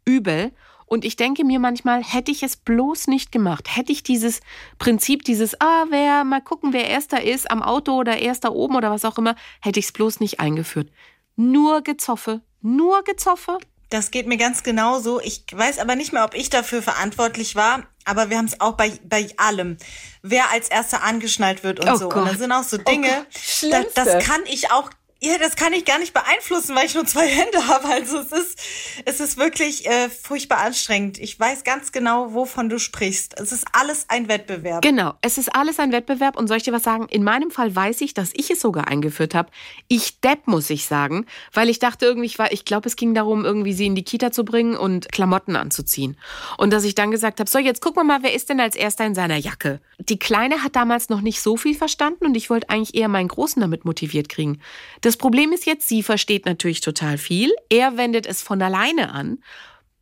übel. 0.06 0.54
Und 0.86 1.04
ich 1.04 1.17
denke 1.17 1.43
mir 1.43 1.60
manchmal, 1.60 2.02
hätte 2.02 2.32
ich 2.32 2.43
es 2.43 2.56
bloß 2.56 3.08
nicht 3.08 3.34
gemacht, 3.34 3.76
hätte 3.76 3.91
ich 3.91 4.04
dieses 4.04 4.39
Prinzip, 4.80 5.26
dieses, 5.26 5.60
ah, 5.60 5.86
wer, 5.89 6.24
mal 6.24 6.41
gucken, 6.41 6.72
wer 6.72 6.88
erster 6.88 7.22
ist, 7.22 7.52
am 7.52 7.62
Auto 7.62 7.93
oder 8.00 8.19
erster 8.19 8.54
oben 8.54 8.78
oder 8.78 8.89
was 8.89 9.04
auch 9.04 9.17
immer, 9.17 9.36
hätte 9.62 9.80
ich 9.80 9.88
es 9.88 9.91
bloß 9.91 10.22
nicht 10.22 10.39
eingeführt. 10.39 10.89
Nur 11.36 11.82
Gezoffe, 11.82 12.39
nur 12.62 13.04
Gezoffe. 13.04 13.58
Das 13.89 14.12
geht 14.12 14.28
mir 14.28 14.38
ganz 14.38 14.63
genauso. 14.63 15.19
Ich 15.22 15.46
weiß 15.52 15.80
aber 15.80 15.96
nicht 15.96 16.13
mehr, 16.13 16.24
ob 16.24 16.34
ich 16.34 16.50
dafür 16.50 16.82
verantwortlich 16.82 17.56
war, 17.56 17.84
aber 18.06 18.30
wir 18.30 18.38
haben 18.38 18.46
es 18.46 18.60
auch 18.60 18.74
bei, 18.74 18.91
bei 19.04 19.30
allem. 19.38 19.78
Wer 20.22 20.52
als 20.52 20.67
erster 20.69 21.04
angeschnallt 21.04 21.63
wird 21.63 21.80
und 21.80 21.89
Oh 21.89 21.96
so. 21.96 22.10
Gott. 22.10 22.24
Und 22.24 22.32
da 22.32 22.38
sind 22.38 22.52
auch 22.52 22.63
so 22.63 22.78
Dinge, 22.78 23.26
Gott, 23.62 23.72
da, 23.72 23.84
das 24.04 24.26
kann 24.26 24.41
ich 24.46 24.72
auch, 24.72 24.89
ja, 25.26 25.38
das 25.38 25.56
kann 25.56 25.72
ich 25.72 25.86
gar 25.86 26.00
nicht 26.00 26.14
beeinflussen, 26.14 26.76
weil 26.76 26.86
ich 26.86 26.96
nur 26.96 27.06
zwei 27.06 27.28
Hände 27.30 27.68
habe. 27.68 27.88
Also 27.88 28.20
es 28.20 28.32
ist, 28.34 28.60
es 29.06 29.20
ist 29.22 29.38
wirklich 29.38 29.88
äh, 29.88 30.10
furchtbar 30.10 30.58
anstrengend. 30.60 31.18
Ich 31.18 31.40
weiß 31.40 31.64
ganz 31.64 31.94
genau, 31.94 32.34
wovon 32.34 32.68
du 32.68 32.78
sprichst. 32.78 33.40
Es 33.40 33.54
ist 33.54 33.66
alles 33.72 34.06
ein 34.10 34.28
Wettbewerb. 34.28 34.82
Genau, 34.82 35.14
es 35.22 35.38
ist 35.38 35.56
alles 35.56 35.80
ein 35.80 35.94
Wettbewerb 35.94 36.38
und 36.38 36.48
soll 36.48 36.58
ich 36.58 36.64
dir 36.64 36.74
was 36.74 36.84
sagen? 36.84 37.08
In 37.10 37.24
meinem 37.24 37.52
Fall 37.52 37.74
weiß 37.74 38.02
ich, 38.02 38.14
dass 38.14 38.32
ich 38.34 38.52
es 38.52 38.60
sogar 38.60 38.90
eingeführt 38.90 39.34
habe. 39.34 39.50
Ich 39.88 40.20
depp, 40.20 40.46
muss 40.48 40.70
ich 40.70 40.88
sagen, 40.88 41.26
weil 41.54 41.70
ich 41.70 41.80
dachte 41.80 42.06
irgendwie, 42.06 42.26
ich, 42.26 42.38
ich 42.52 42.66
glaube, 42.66 42.90
es 42.90 42.98
ging 42.98 43.14
darum, 43.14 43.46
irgendwie 43.46 43.74
sie 43.74 43.86
in 43.86 43.96
die 43.96 44.04
Kita 44.04 44.34
zu 44.34 44.44
bringen 44.44 44.76
und 44.76 45.10
Klamotten 45.14 45.56
anzuziehen. 45.56 46.18
Und 46.58 46.74
dass 46.74 46.84
ich 46.84 46.96
dann 46.96 47.12
gesagt 47.12 47.40
habe, 47.40 47.50
so, 47.50 47.60
jetzt 47.60 47.82
gucken 47.82 48.02
wir 48.02 48.04
mal, 48.04 48.24
wer 48.24 48.34
ist 48.34 48.50
denn 48.50 48.60
als 48.60 48.76
erster 48.76 49.06
in 49.06 49.16
seiner 49.16 49.38
Jacke? 49.38 49.80
Die 50.00 50.20
Kleine 50.20 50.64
hat 50.64 50.76
damals 50.76 51.08
noch 51.08 51.22
nicht 51.22 51.42
so 51.42 51.56
viel 51.56 51.76
verstanden 51.76 52.26
und 52.26 52.36
ich 52.36 52.50
wollte 52.50 52.70
eigentlich 52.70 52.96
eher 52.96 53.08
meinen 53.08 53.30
Großen 53.30 53.62
damit 53.62 53.86
motiviert 53.86 54.28
kriegen. 54.28 54.60
Das 55.00 55.12
Problem 55.17 55.52
ist 55.52 55.65
jetzt, 55.65 55.88
sie 55.88 56.04
versteht 56.04 56.45
natürlich 56.45 56.82
total 56.82 57.17
viel. 57.17 57.52
Er 57.69 57.97
wendet 57.97 58.26
es 58.26 58.41
von 58.41 58.62
alleine 58.62 59.12
an. 59.12 59.43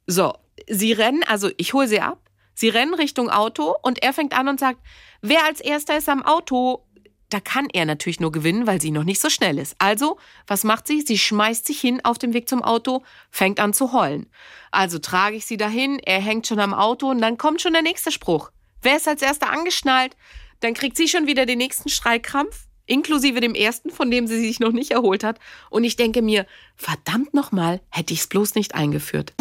So, 0.07 0.33
sie 0.67 0.93
rennen, 0.93 1.23
also 1.23 1.49
ich 1.57 1.73
hole 1.73 1.87
sie 1.87 2.01
ab. 2.01 2.19
Sie 2.53 2.69
rennen 2.69 2.93
Richtung 2.93 3.29
Auto 3.29 3.75
und 3.81 4.03
er 4.03 4.13
fängt 4.13 4.37
an 4.37 4.47
und 4.47 4.59
sagt, 4.59 4.79
wer 5.21 5.45
als 5.45 5.61
erster 5.61 5.97
ist 5.97 6.09
am 6.09 6.23
Auto, 6.23 6.85
da 7.31 7.39
kann 7.39 7.67
er 7.71 7.85
natürlich 7.85 8.19
nur 8.19 8.31
gewinnen, 8.31 8.67
weil 8.67 8.81
sie 8.81 8.91
noch 8.91 9.05
nicht 9.05 9.21
so 9.21 9.29
schnell 9.29 9.57
ist. 9.57 9.75
Also, 9.79 10.19
was 10.47 10.63
macht 10.63 10.85
sie? 10.85 11.01
Sie 11.01 11.17
schmeißt 11.17 11.65
sich 11.65 11.79
hin 11.79 12.01
auf 12.03 12.17
dem 12.17 12.33
Weg 12.33 12.49
zum 12.49 12.61
Auto, 12.61 13.03
fängt 13.29 13.59
an 13.59 13.73
zu 13.73 13.93
heulen. 13.93 14.29
Also 14.69 14.99
trage 14.99 15.37
ich 15.37 15.45
sie 15.45 15.57
dahin, 15.57 15.99
er 15.99 16.19
hängt 16.19 16.45
schon 16.45 16.59
am 16.59 16.73
Auto 16.73 17.09
und 17.09 17.21
dann 17.21 17.37
kommt 17.37 17.61
schon 17.61 17.73
der 17.73 17.81
nächste 17.81 18.11
Spruch. 18.11 18.51
Wer 18.81 18.97
ist 18.97 19.07
als 19.07 19.21
erster 19.21 19.49
angeschnallt? 19.49 20.17
Dann 20.59 20.73
kriegt 20.73 20.97
sie 20.97 21.07
schon 21.07 21.25
wieder 21.25 21.45
den 21.45 21.57
nächsten 21.57 21.89
Schreikrampf, 21.89 22.67
inklusive 22.85 23.39
dem 23.39 23.55
ersten, 23.55 23.89
von 23.89 24.11
dem 24.11 24.27
sie 24.27 24.39
sich 24.39 24.59
noch 24.59 24.71
nicht 24.71 24.91
erholt 24.91 25.23
hat. 25.23 25.39
Und 25.69 25.83
ich 25.83 25.95
denke 25.95 26.21
mir, 26.21 26.45
verdammt 26.75 27.33
nochmal, 27.33 27.81
hätte 27.89 28.13
ich 28.13 28.21
es 28.21 28.27
bloß 28.27 28.55
nicht 28.55 28.75
eingeführt. 28.75 29.33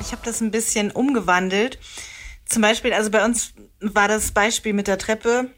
Ich 0.00 0.12
habe 0.12 0.22
das 0.24 0.40
ein 0.40 0.50
bisschen 0.50 0.90
umgewandelt. 0.90 1.78
Zum 2.46 2.62
Beispiel, 2.62 2.92
also 2.92 3.10
bei 3.10 3.24
uns 3.24 3.52
war 3.80 4.08
das 4.08 4.32
Beispiel 4.32 4.72
mit 4.72 4.86
der 4.88 4.98
Treppe 4.98 5.50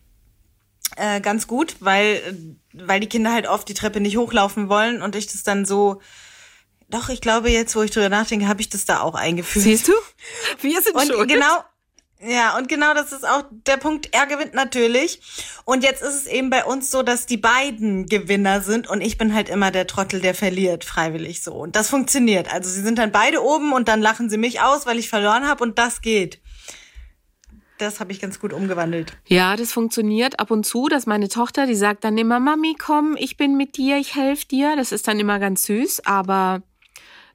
äh, 0.97 1.21
ganz 1.21 1.47
gut, 1.47 1.77
weil, 1.81 2.57
weil 2.73 3.01
die 3.01 3.09
Kinder 3.09 3.33
halt 3.33 3.47
oft 3.49 3.69
die 3.69 3.75
Treppe 3.75 4.01
nicht 4.01 4.17
hochlaufen 4.17 4.69
wollen 4.69 5.01
und 5.03 5.17
ich 5.17 5.27
das 5.27 5.43
dann 5.43 5.65
so. 5.65 6.01
Doch, 6.89 7.09
ich 7.09 7.23
glaube, 7.23 7.49
jetzt, 7.51 7.75
wo 7.75 7.81
ich 7.83 7.91
drüber 7.91 8.11
nachdenke, 8.11 8.47
habe 8.49 8.61
ich 8.61 8.69
das 8.69 8.85
da 8.85 9.01
auch 9.01 9.15
eingeführt. 9.15 9.63
Siehst 9.65 9.89
du? 9.89 9.93
Wir 10.61 10.83
sind 10.83 10.95
Und 10.95 11.07
schuld. 11.07 11.29
genau, 11.29 11.65
ja, 12.25 12.57
und 12.57 12.69
genau 12.69 12.95
das 12.95 13.13
ist 13.13 13.27
auch 13.27 13.43
der 13.51 13.77
Punkt. 13.79 14.09
Er 14.13 14.27
gewinnt 14.27 14.55
natürlich. 14.55 15.21
Und 15.65 15.83
jetzt 15.83 16.03
ist 16.03 16.15
es 16.15 16.27
eben 16.27 16.51
bei 16.51 16.65
uns 16.65 16.91
so, 16.91 17.03
dass 17.03 17.27
die 17.27 17.37
beiden 17.37 18.07
Gewinner 18.07 18.61
sind 18.61 18.89
und 18.89 19.01
ich 19.01 19.19
bin 19.19 19.35
halt 19.35 19.49
immer 19.49 19.71
der 19.71 19.89
Trottel, 19.89 20.21
der 20.21 20.35
verliert, 20.35 20.85
freiwillig 20.85 21.43
so. 21.43 21.53
Und 21.53 21.75
das 21.75 21.91
funktioniert. 21.91 22.53
Also 22.53 22.71
sie 22.71 22.83
sind 22.83 22.99
dann 22.99 23.11
beide 23.11 23.43
oben 23.43 23.73
und 23.73 23.89
dann 23.89 24.01
lachen 24.01 24.31
sie 24.31 24.39
mich 24.39 24.61
aus, 24.61 24.87
weil 24.87 24.99
ich 24.99 25.09
verloren 25.09 25.49
habe 25.49 25.65
und 25.65 25.79
das 25.79 26.01
geht. 26.01 26.41
Das 27.79 27.99
habe 27.99 28.13
ich 28.13 28.21
ganz 28.21 28.39
gut 28.39 28.53
umgewandelt. 28.53 29.17
Ja, 29.27 29.57
das 29.57 29.73
funktioniert 29.73 30.39
ab 30.39 30.53
und 30.53 30.65
zu, 30.65 30.87
dass 30.87 31.07
meine 31.07 31.29
Tochter, 31.29 31.67
die 31.67 31.75
sagt 31.75 32.05
dann 32.05 32.17
immer, 32.17 32.39
Mami, 32.39 32.77
komm, 32.79 33.17
ich 33.19 33.37
bin 33.37 33.57
mit 33.57 33.77
dir, 33.77 33.97
ich 33.97 34.15
helfe 34.15 34.47
dir. 34.47 34.77
Das 34.77 34.93
ist 34.93 35.09
dann 35.09 35.19
immer 35.19 35.41
ganz 35.41 35.65
süß, 35.65 36.07
aber 36.07 36.63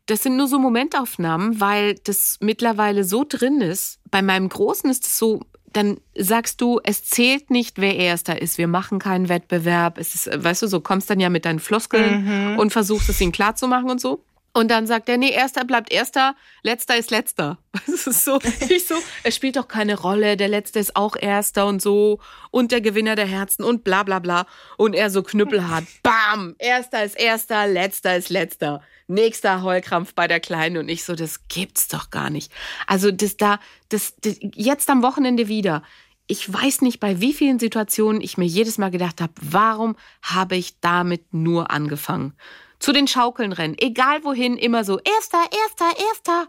das 0.08 0.24
sind 0.24 0.38
nur 0.38 0.48
so 0.48 0.58
Momentaufnahmen, 0.58 1.60
weil 1.60 1.96
das 1.96 2.38
mittlerweile 2.39 3.04
so 3.04 3.26
drin 3.28 3.62
ist. 3.62 4.00
Bei 4.10 4.22
meinem 4.22 4.50
Großen 4.50 4.89
ist 4.89 5.06
es 5.06 5.17
so, 5.17 5.41
dann 5.74 6.00
sagst 6.15 6.62
du, 6.62 6.80
es 6.84 7.06
zählt 7.06 7.52
nicht, 7.52 7.78
wer 7.78 7.96
erster 7.96 8.41
ist. 8.41 8.58
Wir 8.58 8.67
machen 8.67 9.00
keinen 9.00 9.30
Wettbewerb. 9.30 9.98
Es 9.98 10.15
ist, 10.15 10.43
weißt 10.43 10.63
du, 10.63 10.67
so 10.67 10.80
kommst 10.80 11.10
dann 11.10 11.20
ja 11.20 11.30
mit 11.30 11.46
deinen 11.46 11.60
Floskeln 11.60 12.58
und 12.58 12.72
versuchst 12.72 13.10
es 13.10 13.22
ihm 13.22 13.32
klarzumachen 13.32 13.89
und 13.89 14.02
so. 14.02 14.24
Und 14.54 14.72
dann 14.72 14.88
sagt 14.88 15.08
er, 15.08 15.17
nee, 15.17 15.30
erster 15.30 15.65
bleibt 15.65 15.91
erster, 15.91 16.36
letzter 16.63 16.98
ist 16.98 17.12
letzter. 17.12 17.60
Das 17.86 18.08
ist 18.08 18.26
so, 18.26 18.39
ich 18.70 18.88
so, 18.88 18.96
es 19.24 19.36
spielt 19.36 19.56
doch 19.56 19.67
keine 19.67 20.00
Rolle, 20.00 20.36
der 20.36 20.48
letzte 20.48 20.80
ist 20.80 20.96
auch 20.96 21.15
erster 21.15 21.67
und 21.67 21.82
so 21.82 22.20
und 22.50 22.72
der 22.72 22.82
Gewinner 22.82 23.15
der 23.15 23.28
Herzen 23.28 23.63
und 23.63 23.84
bla 23.84 24.02
bla 24.02 24.17
bla. 24.17 24.48
Und 24.78 24.96
er 24.96 25.12
so 25.12 25.22
knüppelhart, 25.22 25.84
bam, 26.02 26.56
erster 26.58 27.04
ist 27.04 27.20
erster, 27.20 27.67
letzter 27.67 28.17
ist 28.17 28.30
letzter. 28.30 28.82
Nächster 29.08 29.62
Heulkrampf 29.62 30.13
bei 30.13 30.28
der 30.28 30.39
Kleinen 30.39 30.78
und 30.78 30.89
ich 30.89 31.04
so, 31.04 31.15
das 31.15 31.48
gibt's 31.48 31.88
doch 31.88 32.10
gar 32.10 32.30
nicht. 32.30 32.52
Also 32.88 33.12
das 33.12 33.38
da, 33.38 33.60
das, 33.89 34.15
das 34.22 34.38
jetzt 34.41 34.89
am 34.89 35.02
Wochenende 35.02 35.48
wieder. 35.48 35.82
Ich 36.28 36.52
weiß 36.52 36.82
nicht, 36.82 37.00
bei 37.00 37.22
wie 37.22 37.34
vielen 37.34 37.58
Situationen 37.58 38.22
ich 38.22 38.38
mir 38.38 38.46
jedes 38.46 38.78
Mal 38.78 38.91
gedacht 38.91 39.22
habe, 39.22 39.34
warum 39.39 39.96
habe 40.22 40.58
ich 40.58 40.80
damit 40.82 41.34
nur 41.34 41.72
angefangen? 41.72 42.34
Zu 42.80 42.91
den 42.91 43.08
Schaukeln 43.08 43.54
rennen, 43.54 43.76
egal 43.80 44.24
wohin, 44.24 44.58
immer 44.58 44.84
so, 44.84 45.00
erster, 45.00 45.43
erster, 45.63 46.06
erster. 46.10 46.48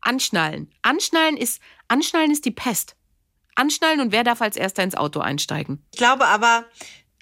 Anschnallen. 0.00 0.72
Anschnallen 0.82 1.36
ist, 1.36 1.60
anschnallen 1.88 2.30
ist 2.30 2.46
die 2.46 2.50
Pest. 2.50 2.96
Anschnallen 3.54 4.00
und 4.00 4.12
wer 4.12 4.24
darf 4.24 4.40
als 4.40 4.56
erster 4.56 4.82
ins 4.82 4.94
Auto 4.94 5.20
einsteigen? 5.20 5.84
Ich 5.92 5.98
glaube 5.98 6.26
aber, 6.26 6.64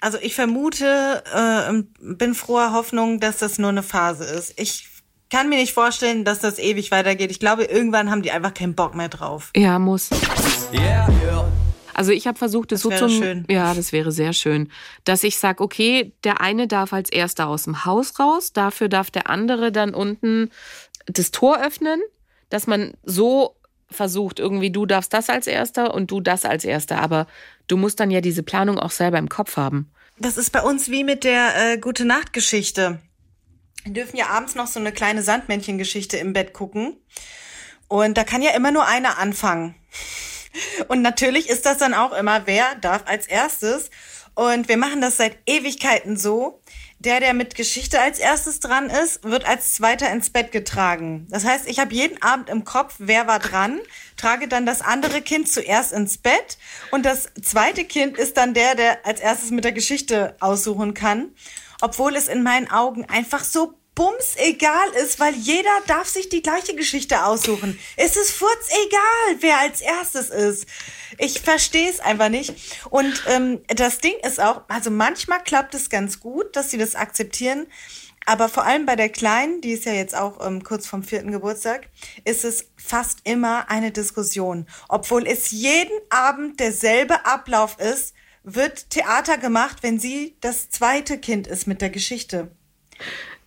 also 0.01 0.17
ich 0.21 0.35
vermute, 0.35 1.23
äh, 1.33 1.83
bin 1.99 2.33
froher 2.33 2.73
Hoffnung, 2.73 3.19
dass 3.19 3.37
das 3.39 3.59
nur 3.59 3.69
eine 3.69 3.83
Phase 3.83 4.23
ist. 4.23 4.53
Ich 4.59 4.87
kann 5.29 5.49
mir 5.49 5.57
nicht 5.57 5.73
vorstellen, 5.73 6.25
dass 6.25 6.39
das 6.39 6.57
ewig 6.57 6.91
weitergeht. 6.91 7.31
Ich 7.31 7.39
glaube, 7.39 7.65
irgendwann 7.65 8.09
haben 8.09 8.21
die 8.21 8.31
einfach 8.31 8.53
keinen 8.53 8.75
Bock 8.75 8.95
mehr 8.95 9.09
drauf. 9.09 9.51
Ja, 9.55 9.77
muss. 9.77 10.09
Yeah, 10.73 11.07
yeah. 11.23 11.51
Also 11.93 12.11
ich 12.13 12.27
habe 12.27 12.37
versucht, 12.37 12.71
es 12.71 12.81
Das 12.81 12.83
so 12.83 12.89
wäre 12.91 13.07
zu 13.07 13.09
schön. 13.09 13.45
ja, 13.49 13.73
das 13.73 13.91
wäre 13.91 14.11
sehr 14.13 14.31
schön, 14.31 14.71
dass 15.03 15.23
ich 15.23 15.37
sag, 15.37 15.59
okay, 15.59 16.13
der 16.23 16.39
eine 16.39 16.65
darf 16.67 16.93
als 16.93 17.11
erster 17.11 17.47
aus 17.47 17.63
dem 17.65 17.83
Haus 17.83 18.17
raus, 18.19 18.53
dafür 18.53 18.87
darf 18.87 19.11
der 19.11 19.29
andere 19.29 19.71
dann 19.73 19.93
unten 19.93 20.49
das 21.07 21.31
Tor 21.31 21.59
öffnen, 21.61 21.99
dass 22.49 22.67
man 22.67 22.93
so 23.03 23.55
versucht, 23.91 24.39
irgendwie 24.39 24.71
du 24.71 24.85
darfst 24.85 25.13
das 25.13 25.29
als 25.29 25.47
erster 25.47 25.93
und 25.93 26.11
du 26.11 26.21
das 26.21 26.45
als 26.45 26.63
erster, 26.63 26.99
aber 26.99 27.27
du 27.67 27.77
musst 27.77 27.99
dann 27.99 28.11
ja 28.11 28.21
diese 28.21 28.43
Planung 28.43 28.79
auch 28.79 28.91
selber 28.91 29.17
im 29.17 29.29
Kopf 29.29 29.57
haben. 29.57 29.91
Das 30.17 30.37
ist 30.37 30.51
bei 30.51 30.61
uns 30.61 30.89
wie 30.89 31.03
mit 31.03 31.23
der 31.23 31.53
äh, 31.55 31.77
Gute 31.77 32.05
Nacht 32.05 32.33
Geschichte. 32.33 32.99
Wir 33.83 33.93
dürfen 33.93 34.17
ja 34.17 34.27
abends 34.27 34.55
noch 34.55 34.67
so 34.67 34.79
eine 34.79 34.91
kleine 34.91 35.23
Sandmännchengeschichte 35.23 36.17
im 36.17 36.33
Bett 36.33 36.53
gucken. 36.53 36.97
Und 37.87 38.17
da 38.17 38.23
kann 38.23 38.41
ja 38.41 38.51
immer 38.51 38.71
nur 38.71 38.85
einer 38.85 39.17
anfangen. 39.17 39.75
Und 40.87 41.01
natürlich 41.01 41.49
ist 41.49 41.65
das 41.65 41.77
dann 41.77 41.93
auch 41.93 42.11
immer, 42.11 42.45
wer 42.45 42.75
darf 42.75 43.03
als 43.05 43.27
erstes. 43.27 43.89
Und 44.35 44.67
wir 44.67 44.77
machen 44.77 45.01
das 45.01 45.17
seit 45.17 45.37
Ewigkeiten 45.45 46.17
so. 46.17 46.61
Der, 47.01 47.21
der 47.21 47.33
mit 47.33 47.55
Geschichte 47.55 48.01
als 48.01 48.19
erstes 48.19 48.59
dran 48.59 48.89
ist, 48.89 49.23
wird 49.23 49.47
als 49.47 49.73
zweiter 49.73 50.11
ins 50.11 50.31
Bett 50.31 50.51
getragen. 50.51 51.27
Das 51.29 51.45
heißt, 51.45 51.69
ich 51.69 51.79
habe 51.79 51.93
jeden 51.93 52.21
Abend 52.21 52.49
im 52.49 52.65
Kopf, 52.65 52.95
wer 52.97 53.25
war 53.25 53.39
dran, 53.39 53.79
trage 54.17 54.49
dann 54.49 54.65
das 54.65 54.81
andere 54.81 55.21
Kind 55.21 55.49
zuerst 55.49 55.93
ins 55.93 56.17
Bett 56.17 56.57
und 56.91 57.05
das 57.05 57.29
zweite 57.41 57.85
Kind 57.85 58.17
ist 58.17 58.35
dann 58.35 58.53
der, 58.53 58.75
der 58.75 59.05
als 59.05 59.21
erstes 59.21 59.49
mit 59.51 59.63
der 59.63 59.71
Geschichte 59.71 60.35
aussuchen 60.41 60.93
kann. 60.93 61.29
Obwohl 61.81 62.17
es 62.17 62.27
in 62.27 62.43
meinen 62.43 62.69
Augen 62.69 63.05
einfach 63.05 63.45
so 63.45 63.78
bums 63.99 64.35
egal 64.37 64.87
ist, 65.03 65.19
weil 65.19 65.35
jeder 65.35 65.77
darf 65.85 66.07
sich 66.07 66.29
die 66.29 66.41
gleiche 66.41 66.73
Geschichte 66.73 67.25
aussuchen. 67.25 67.77
Es 67.97 68.15
ist 68.15 68.31
furz 68.31 68.69
egal, 68.87 69.41
wer 69.41 69.59
als 69.59 69.81
erstes 69.81 70.29
ist. 70.29 70.67
Ich 71.17 71.41
verstehe 71.41 71.89
es 71.89 71.99
einfach 71.99 72.29
nicht. 72.29 72.53
Und 72.89 73.21
ähm, 73.27 73.61
das 73.67 73.97
Ding 73.97 74.13
ist 74.25 74.39
auch, 74.39 74.61
also 74.69 74.89
manchmal 74.89 75.43
klappt 75.43 75.75
es 75.75 75.89
ganz 75.89 76.21
gut, 76.21 76.55
dass 76.55 76.71
sie 76.71 76.77
das 76.77 76.95
akzeptieren. 76.95 77.67
Aber 78.25 78.47
vor 78.47 78.63
allem 78.63 78.85
bei 78.85 78.95
der 78.95 79.09
Kleinen, 79.09 79.59
die 79.59 79.73
ist 79.73 79.83
ja 79.83 79.91
jetzt 79.91 80.15
auch 80.15 80.47
ähm, 80.47 80.63
kurz 80.63 80.87
vom 80.87 81.03
vierten 81.03 81.33
Geburtstag, 81.33 81.89
ist 82.23 82.45
es 82.45 82.69
fast 82.77 83.19
immer 83.25 83.69
eine 83.69 83.91
Diskussion. 83.91 84.65
Obwohl 84.87 85.27
es 85.27 85.51
jeden 85.51 85.99
Abend 86.09 86.61
derselbe 86.61 87.25
Ablauf 87.25 87.77
ist, 87.79 88.13
wird 88.43 88.91
Theater 88.91 89.37
gemacht, 89.37 89.79
wenn 89.81 89.99
sie 89.99 90.37
das 90.39 90.69
zweite 90.69 91.17
Kind 91.17 91.47
ist 91.47 91.67
mit 91.67 91.81
der 91.81 91.89
Geschichte. 91.89 92.49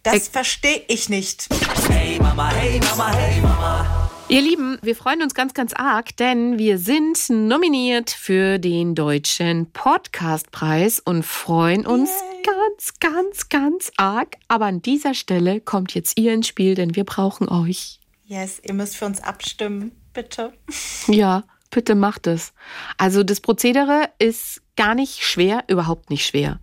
Das 0.03 0.27
verstehe 0.27 0.83
ich 0.89 1.09
nicht. 1.09 1.47
Hey 1.89 2.19
Mama, 2.19 2.51
hey 2.51 2.81
Mama, 2.81 3.13
hey 3.13 3.41
Mama. 3.41 4.11
Ihr 4.29 4.41
Lieben, 4.41 4.77
wir 4.83 4.97
freuen 4.97 5.23
uns 5.23 5.33
ganz, 5.33 5.55
ganz 5.55 5.73
arg, 5.75 6.17
denn 6.17 6.59
wir 6.59 6.79
sind 6.79 7.31
nominiert 7.31 8.11
für 8.11 8.59
den 8.59 8.97
Deutschen 8.97 9.71
Podcastpreis 9.71 10.99
und 10.99 11.23
freuen 11.23 11.87
uns 11.87 12.11
ganz, 12.45 12.99
ganz, 12.99 13.49
ganz 13.49 13.93
arg. 13.97 14.39
Aber 14.49 14.67
an 14.67 14.83
dieser 14.83 15.15
Stelle 15.15 15.61
kommt 15.61 15.95
jetzt 15.95 16.19
ihr 16.19 16.35
ins 16.35 16.49
Spiel, 16.49 16.75
denn 16.75 16.97
wir 16.97 17.05
brauchen 17.05 17.49
euch. 17.49 18.01
Yes, 18.25 18.61
ihr 18.65 18.75
müsst 18.75 18.97
für 18.97 19.07
uns 19.07 19.23
abstimmen, 19.23 19.93
bitte. 20.13 20.53
Ja, 21.07 21.45
bitte 21.71 21.95
macht 21.95 22.27
es. 22.27 22.53
Also 22.99 23.23
das 23.23 23.41
Prozedere 23.41 24.09
ist 24.19 24.63
gar 24.77 24.97
nicht 24.97 25.23
schwer, 25.23 25.63
überhaupt 25.69 26.11
nicht 26.11 26.27
schwer. 26.27 26.59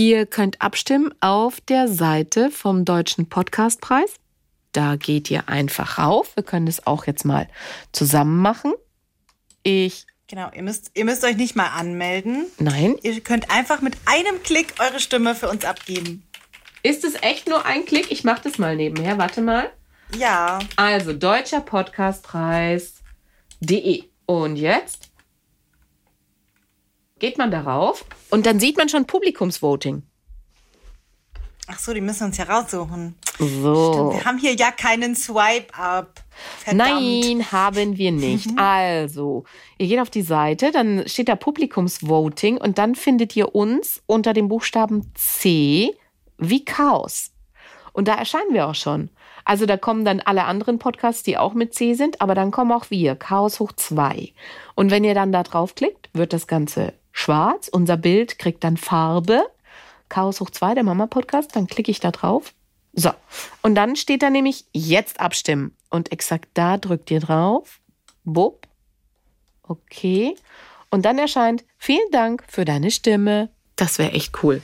Ihr 0.00 0.24
könnt 0.24 0.62
abstimmen 0.62 1.12
auf 1.20 1.60
der 1.60 1.86
Seite 1.86 2.50
vom 2.50 2.86
Deutschen 2.86 3.28
Podcastpreis. 3.28 4.14
Da 4.72 4.96
geht 4.96 5.30
ihr 5.30 5.50
einfach 5.50 5.98
rauf. 5.98 6.34
Wir 6.36 6.42
können 6.42 6.64
das 6.64 6.86
auch 6.86 7.06
jetzt 7.06 7.26
mal 7.26 7.46
zusammen 7.92 8.38
machen. 8.40 8.72
Ich, 9.62 10.06
Genau, 10.26 10.48
ihr 10.54 10.62
müsst, 10.62 10.90
ihr 10.94 11.04
müsst 11.04 11.22
euch 11.22 11.36
nicht 11.36 11.54
mal 11.54 11.66
anmelden. 11.68 12.46
nein. 12.58 12.96
Ihr 13.02 13.20
könnt 13.20 13.50
einfach 13.50 13.82
mit 13.82 13.94
einem 14.06 14.42
Klick 14.42 14.72
eure 14.78 15.00
Stimme 15.00 15.34
für 15.34 15.50
uns 15.50 15.66
abgeben. 15.66 16.26
Ist 16.82 17.04
es 17.04 17.16
echt 17.20 17.46
nur 17.46 17.66
ein 17.66 17.84
Klick? 17.84 18.10
Ich 18.10 18.24
mache 18.24 18.40
das 18.44 18.56
mal 18.56 18.76
nebenher. 18.76 19.18
Warte 19.18 19.42
mal. 19.42 19.70
Ja, 20.16 20.60
Also 20.76 21.12
deutscher 21.12 21.60
Podcastpreis.de. 21.60 24.04
Und 24.24 24.56
jetzt 24.56 25.09
geht 27.20 27.38
man 27.38 27.50
darauf 27.50 28.04
und 28.30 28.46
dann 28.46 28.58
sieht 28.58 28.76
man 28.76 28.88
schon 28.88 29.06
Publikumsvoting. 29.06 30.02
ach 31.68 31.78
so, 31.78 31.94
die 31.94 32.00
müssen 32.00 32.24
uns 32.24 32.36
ja 32.36 32.44
raussuchen. 32.44 33.14
So. 33.38 34.12
Wir 34.12 34.24
haben 34.24 34.38
hier 34.38 34.54
ja 34.54 34.70
keinen 34.72 35.14
Swipe-Up. 35.14 36.22
Nein, 36.72 37.46
haben 37.52 37.96
wir 37.96 38.10
nicht. 38.10 38.50
Also, 38.58 39.44
ihr 39.78 39.86
geht 39.86 40.00
auf 40.00 40.10
die 40.10 40.22
Seite, 40.22 40.72
dann 40.72 41.06
steht 41.06 41.28
da 41.28 41.36
Publikumsvoting 41.36 42.56
und 42.56 42.78
dann 42.78 42.94
findet 42.94 43.36
ihr 43.36 43.54
uns 43.54 44.02
unter 44.06 44.32
dem 44.32 44.48
Buchstaben 44.48 45.12
C 45.14 45.94
wie 46.38 46.64
Chaos. 46.64 47.30
Und 47.92 48.08
da 48.08 48.14
erscheinen 48.14 48.52
wir 48.52 48.66
auch 48.66 48.74
schon. 48.74 49.10
Also 49.44 49.66
da 49.66 49.76
kommen 49.76 50.04
dann 50.04 50.20
alle 50.20 50.44
anderen 50.44 50.78
Podcasts, 50.78 51.22
die 51.22 51.38
auch 51.38 51.54
mit 51.54 51.74
C 51.74 51.94
sind, 51.94 52.20
aber 52.20 52.34
dann 52.34 52.50
kommen 52.50 52.72
auch 52.72 52.90
wir, 52.90 53.16
Chaos 53.16 53.58
hoch 53.58 53.72
2. 53.72 54.32
Und 54.74 54.90
wenn 54.90 55.04
ihr 55.04 55.14
dann 55.14 55.32
da 55.32 55.42
draufklickt, 55.42 56.10
wird 56.12 56.32
das 56.32 56.46
Ganze 56.46 56.92
schwarz. 57.12 57.68
Unser 57.68 57.96
Bild 57.96 58.38
kriegt 58.38 58.64
dann 58.64 58.76
Farbe. 58.76 59.42
Chaos 60.08 60.40
hoch 60.40 60.50
2, 60.50 60.74
der 60.74 60.84
Mama-Podcast, 60.84 61.54
dann 61.54 61.66
klicke 61.66 61.90
ich 61.90 62.00
da 62.00 62.10
drauf. 62.10 62.52
So, 62.92 63.10
und 63.62 63.76
dann 63.76 63.94
steht 63.96 64.22
da 64.22 64.30
nämlich 64.30 64.64
jetzt 64.72 65.20
abstimmen. 65.20 65.76
Und 65.88 66.12
exakt 66.12 66.48
da 66.54 66.76
drückt 66.76 67.10
ihr 67.10 67.20
drauf. 67.20 67.80
Bub. 68.24 68.66
Okay. 69.62 70.34
Und 70.90 71.04
dann 71.04 71.18
erscheint, 71.18 71.64
vielen 71.78 72.10
Dank 72.10 72.44
für 72.48 72.64
deine 72.64 72.90
Stimme. 72.90 73.50
Das 73.76 73.98
wäre 73.98 74.12
echt 74.12 74.42
cool. 74.42 74.62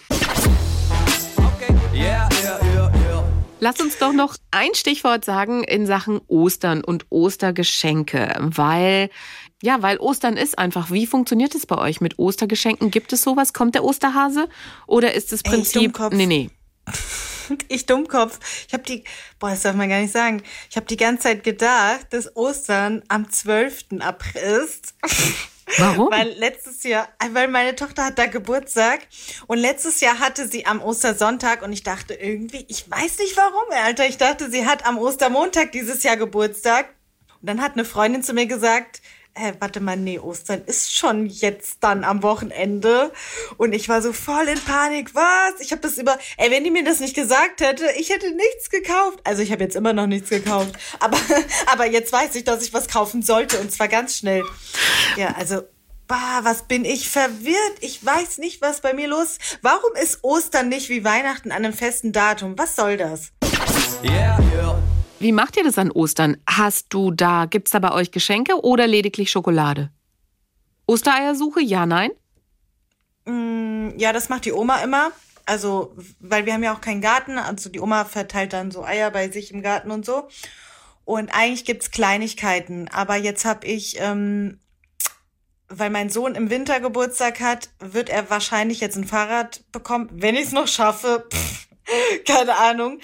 Lass 3.67 3.81
uns 3.81 3.99
doch 3.99 4.13
noch 4.13 4.37
ein 4.53 4.77
Stichwort 4.77 5.25
sagen 5.25 5.65
in 5.65 5.87
Sachen 5.87 6.21
Ostern 6.29 6.85
und 6.85 7.07
Ostergeschenke, 7.11 8.37
weil 8.39 9.11
ja, 9.61 9.83
weil 9.83 9.97
Ostern 9.97 10.37
ist 10.37 10.57
einfach. 10.57 10.93
Wie 10.93 11.05
funktioniert 11.05 11.53
es 11.57 11.67
bei 11.67 11.77
euch 11.77 12.01
mit 12.01 12.17
Ostergeschenken? 12.17 12.93
Gibt 12.93 13.13
es 13.13 13.23
sowas? 13.23 13.53
Kommt 13.55 13.75
der 13.75 13.83
Osterhase 13.83 14.49
oder 14.87 15.15
ist 15.15 15.33
das 15.33 15.41
Ey, 15.41 15.51
Prinzip 15.51 15.83
Dummkopf. 15.83 16.15
Nee, 16.15 16.27
nee. 16.27 16.51
Ich 17.69 17.87
Dummkopf. 17.87 18.39
Ich 18.69 18.73
habe 18.73 18.85
die, 18.85 19.03
boah, 19.41 19.51
das 19.51 19.63
darf 19.63 19.75
man 19.75 19.89
gar 19.89 20.01
nicht 20.01 20.13
sagen. 20.13 20.45
Ich 20.71 20.77
habe 20.77 20.87
die 20.87 20.97
ganze 20.97 21.25
Zeit 21.25 21.43
gedacht, 21.43 22.07
dass 22.11 22.37
Ostern 22.37 23.03
am 23.09 23.29
12. 23.31 24.01
April 24.01 24.63
ist. 24.65 24.95
Warum? 25.79 26.11
Weil 26.11 26.29
letztes 26.39 26.85
Jahr, 26.85 27.09
weil 27.33 27.49
meine 27.49 27.75
Tochter 27.75 28.05
hat 28.05 28.19
da 28.19 28.27
Geburtstag 28.27 29.01
und 29.47 29.59
letztes 29.59 30.01
Jahr 30.01 30.21
hatte 30.21 30.47
sie 30.47 30.65
am 30.65 30.81
Ostersonntag 30.81 31.63
und 31.63 31.73
ich 31.73 31.83
dachte 31.83 32.15
irgendwie, 32.15 32.65
ich 32.69 32.89
weiß 32.91 33.19
nicht 33.19 33.37
warum, 33.37 33.71
Alter, 33.71 34.07
ich 34.07 34.17
dachte, 34.17 34.51
sie 34.51 34.67
hat 34.67 34.87
am 34.87 34.99
Ostermontag 34.99 35.73
dieses 35.73 36.03
Jahr 36.03 36.17
Geburtstag. 36.17 36.95
Und 37.41 37.49
dann 37.49 37.61
hat 37.61 37.73
eine 37.75 37.85
Freundin 37.85 38.23
zu 38.23 38.33
mir 38.33 38.47
gesagt, 38.47 39.03
hä, 39.37 39.53
warte 39.61 39.81
mal, 39.81 39.97
nee, 39.97 40.19
Ostern 40.19 40.63
ist 40.65 40.97
schon 40.97 41.27
jetzt 41.27 41.79
dann 41.81 42.05
am 42.05 42.23
Wochenende. 42.23 43.13
Und 43.59 43.75
ich 43.75 43.89
war 43.89 44.01
so 44.01 44.13
voll 44.13 44.49
in 44.49 44.59
Panik. 44.61 45.15
Was? 45.15 45.61
Ich 45.61 45.73
habe 45.73 45.83
das 45.83 45.99
über, 45.99 46.19
ey, 46.39 46.51
wenn 46.51 46.65
die 46.65 46.71
mir 46.71 46.85
das 46.85 47.01
nicht 47.01 47.15
gesagt 47.15 47.61
hätte, 47.61 47.85
ich 47.99 48.11
hätte 48.11 48.31
nichts 48.35 48.71
gekauft. 48.71 49.21
Also 49.25 49.43
ich 49.43 49.53
habe 49.53 49.63
jetzt 49.63 49.77
immer 49.77 49.93
noch 49.93 50.07
nichts 50.07 50.31
gekauft. 50.31 50.73
Aber, 51.01 51.19
aber 51.67 51.87
jetzt 51.87 52.13
weiß 52.13 52.35
ich, 52.35 52.45
dass 52.45 52.63
ich 52.63 52.73
was 52.73 52.89
kaufen 52.89 53.23
sollte 53.23 53.59
und 53.61 53.71
zwar 53.71 53.89
ganz 53.89 54.17
schnell. 54.17 54.43
Ja, 55.17 55.35
also, 55.37 55.63
bah, 56.09 56.41
was 56.43 56.63
bin 56.63 56.85
ich 56.85 57.09
verwirrt. 57.09 57.77
Ich 57.81 58.05
weiß 58.05 58.39
nicht, 58.39 58.63
was 58.63 58.81
bei 58.81 58.95
mir 58.95 59.09
los 59.09 59.33
ist. 59.33 59.59
Warum 59.61 59.95
ist 60.03 60.25
Ostern 60.25 60.69
nicht 60.69 60.89
wie 60.89 61.05
Weihnachten 61.05 61.53
an 61.53 61.65
einem 61.65 61.75
festen 61.75 62.13
Datum? 62.13 62.57
Was 62.57 62.75
soll 62.75 62.97
das? 62.97 63.33
Yeah. 64.03 64.46
Wie 65.19 65.33
macht 65.33 65.57
ihr 65.57 65.65
das 65.65 65.79
an 65.79 65.91
Ostern? 65.91 66.37
Hast 66.49 66.87
du 66.91 67.11
da, 67.11 67.47
gibt's 67.47 67.71
da 67.71 67.79
bei 67.79 67.93
euch 67.93 68.11
Geschenke 68.11 68.61
oder 68.63 68.87
lediglich 68.87 69.31
Schokolade? 69.31 69.91
Ostereiersuche? 70.87 71.63
Ja, 71.63 71.87
nein? 71.87 72.11
Mm, 73.25 73.91
Ja, 73.99 74.13
das 74.13 74.29
macht 74.29 74.45
die 74.45 74.53
Oma 74.53 74.83
immer. 74.83 75.11
Also, 75.47 75.97
weil 76.21 76.45
wir 76.45 76.53
haben 76.53 76.63
ja 76.63 76.75
auch 76.75 76.81
keinen 76.81 77.01
Garten. 77.01 77.39
Also 77.39 77.71
die 77.71 77.81
Oma 77.81 78.05
verteilt 78.05 78.53
dann 78.53 78.71
so 78.71 78.85
Eier 78.85 79.11
bei 79.11 79.31
sich 79.31 79.53
im 79.53 79.63
Garten 79.63 79.91
und 79.91 80.05
so. 80.05 80.29
Und 81.05 81.31
eigentlich 81.31 81.65
gibt's 81.65 81.91
Kleinigkeiten. 81.93 82.89
Aber 82.89 83.17
jetzt 83.17 83.45
hab 83.45 83.65
ich, 83.65 83.97
ähm, 84.01 84.59
weil 85.69 85.91
mein 85.91 86.11
Sohn 86.11 86.35
im 86.35 86.51
Winter 86.51 86.81
Geburtstag 86.81 87.41
hat, 87.41 87.71
wird 87.79 88.11
er 88.11 88.29
wahrscheinlich 88.29 88.81
jetzt 88.81 88.97
ein 88.97 89.07
Fahrrad 89.07 89.63
bekommen, 89.73 90.09
wenn 90.13 90.35
ich 90.35 90.43
es 90.47 90.53
noch 90.53 90.69
schaffe. 90.69 91.27
Pff, 91.33 91.69
keine 92.27 92.57
Ahnung. 92.57 92.99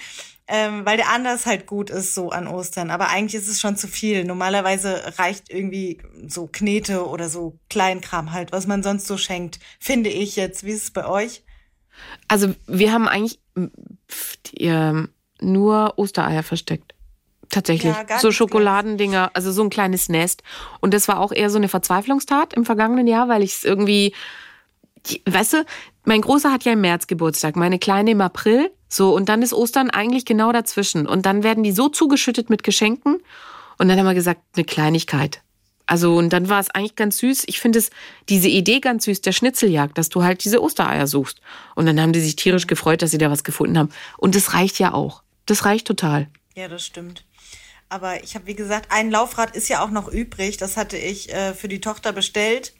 Ähm, 0.45 0.85
weil 0.85 0.97
der 0.97 1.09
anders 1.09 1.45
halt 1.45 1.67
gut 1.67 1.89
ist 1.89 2.13
so 2.13 2.29
an 2.29 2.47
Ostern. 2.47 2.91
Aber 2.91 3.07
eigentlich 3.09 3.41
ist 3.41 3.47
es 3.47 3.61
schon 3.61 3.77
zu 3.77 3.87
viel. 3.87 4.25
Normalerweise 4.25 5.13
reicht 5.17 5.49
irgendwie 5.49 6.01
so 6.27 6.47
Knete 6.47 7.07
oder 7.07 7.29
so 7.29 7.57
Kleinkram 7.69 8.33
halt, 8.33 8.51
was 8.51 8.67
man 8.67 8.83
sonst 8.83 9.07
so 9.07 9.17
schenkt. 9.17 9.59
Finde 9.79 10.09
ich 10.09 10.35
jetzt. 10.35 10.65
Wie 10.65 10.71
ist 10.71 10.83
es 10.83 10.91
bei 10.91 11.07
euch? 11.07 11.43
Also, 12.27 12.53
wir 12.67 12.91
haben 12.91 13.07
eigentlich 13.07 13.39
ähm, 14.57 15.09
nur 15.39 15.93
Ostereier 15.97 16.43
versteckt. 16.43 16.93
Tatsächlich. 17.49 17.93
Ja, 17.93 18.19
so 18.19 18.27
nichts 18.27 18.37
Schokoladendinger, 18.37 19.31
also 19.33 19.51
so 19.51 19.63
ein 19.63 19.69
kleines 19.69 20.09
Nest. 20.09 20.41
Und 20.81 20.93
das 20.93 21.07
war 21.07 21.19
auch 21.19 21.31
eher 21.31 21.49
so 21.49 21.57
eine 21.57 21.67
Verzweiflungstat 21.67 22.53
im 22.53 22.65
vergangenen 22.65 23.05
Jahr, 23.05 23.29
weil 23.29 23.43
ich 23.43 23.53
es 23.53 23.63
irgendwie, 23.63 24.13
weißt 25.25 25.53
du, 25.53 25.65
mein 26.03 26.21
Großer 26.21 26.51
hat 26.51 26.63
ja 26.63 26.73
im 26.73 26.81
März 26.81 27.05
Geburtstag, 27.05 27.55
meine 27.55 27.77
Kleine 27.77 28.11
im 28.11 28.21
April. 28.21 28.71
So, 28.93 29.15
und 29.15 29.27
dann 29.27 29.41
ist 29.41 29.53
Ostern 29.53 29.89
eigentlich 29.89 30.23
genau 30.23 30.51
dazwischen. 30.51 31.07
Und 31.07 31.25
dann 31.25 31.41
werden 31.41 31.63
die 31.63 31.71
so 31.71 31.89
zugeschüttet 31.89 32.51
mit 32.51 32.61
Geschenken. 32.61 33.23
Und 33.79 33.87
dann 33.87 33.97
haben 33.97 34.05
wir 34.05 34.13
gesagt, 34.13 34.41
eine 34.55 34.65
Kleinigkeit. 34.65 35.41
Also, 35.87 36.15
und 36.15 36.29
dann 36.31 36.47
war 36.47 36.59
es 36.59 36.69
eigentlich 36.69 36.95
ganz 36.95 37.17
süß. 37.17 37.45
Ich 37.47 37.59
finde 37.59 37.79
es, 37.79 37.89
diese 38.29 38.49
Idee 38.49 38.81
ganz 38.81 39.05
süß, 39.05 39.21
der 39.21 39.31
Schnitzeljagd, 39.31 39.97
dass 39.97 40.09
du 40.09 40.21
halt 40.23 40.45
diese 40.45 40.61
Ostereier 40.61 41.07
suchst. 41.07 41.41
Und 41.73 41.87
dann 41.87 41.99
haben 41.99 42.13
die 42.13 42.21
sich 42.21 42.35
tierisch 42.35 42.67
gefreut, 42.67 43.01
dass 43.01 43.09
sie 43.09 43.17
da 43.17 43.31
was 43.31 43.43
gefunden 43.43 43.79
haben. 43.79 43.89
Und 44.17 44.35
das 44.35 44.53
reicht 44.53 44.77
ja 44.77 44.93
auch. 44.93 45.23
Das 45.47 45.65
reicht 45.65 45.87
total. 45.87 46.27
Ja, 46.53 46.67
das 46.67 46.85
stimmt. 46.85 47.25
Aber 47.89 48.23
ich 48.23 48.35
habe, 48.35 48.45
wie 48.45 48.55
gesagt, 48.55 48.91
ein 48.91 49.09
Laufrad 49.09 49.55
ist 49.55 49.69
ja 49.69 49.83
auch 49.83 49.89
noch 49.89 50.07
übrig. 50.07 50.57
Das 50.57 50.77
hatte 50.77 50.97
ich 50.97 51.33
äh, 51.33 51.55
für 51.55 51.67
die 51.67 51.81
Tochter 51.81 52.13
bestellt 52.13 52.73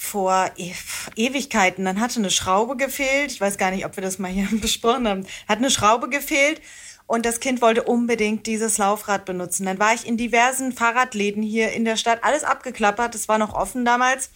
vor 0.00 0.52
e 0.56 0.72
Ewigkeiten. 1.16 1.84
Dann 1.84 2.00
hatte 2.00 2.20
eine 2.20 2.30
Schraube 2.30 2.76
gefehlt. 2.76 3.32
Ich 3.32 3.40
weiß 3.40 3.58
gar 3.58 3.72
nicht, 3.72 3.84
ob 3.84 3.96
wir 3.96 4.02
das 4.02 4.20
mal 4.20 4.30
hier 4.30 4.46
besprochen 4.60 5.08
haben. 5.08 5.26
Hat 5.48 5.58
eine 5.58 5.72
Schraube 5.72 6.08
gefehlt 6.08 6.62
und 7.08 7.26
das 7.26 7.40
Kind 7.40 7.60
wollte 7.60 7.82
unbedingt 7.82 8.46
dieses 8.46 8.78
Laufrad 8.78 9.24
benutzen. 9.24 9.66
Dann 9.66 9.80
war 9.80 9.92
ich 9.94 10.06
in 10.06 10.16
diversen 10.16 10.72
Fahrradläden 10.72 11.42
hier 11.42 11.72
in 11.72 11.84
der 11.84 11.96
Stadt, 11.96 12.22
alles 12.22 12.44
abgeklappert. 12.44 13.16
Es 13.16 13.28
war 13.28 13.38
noch 13.38 13.54
offen 13.54 13.84
damals. 13.84 14.30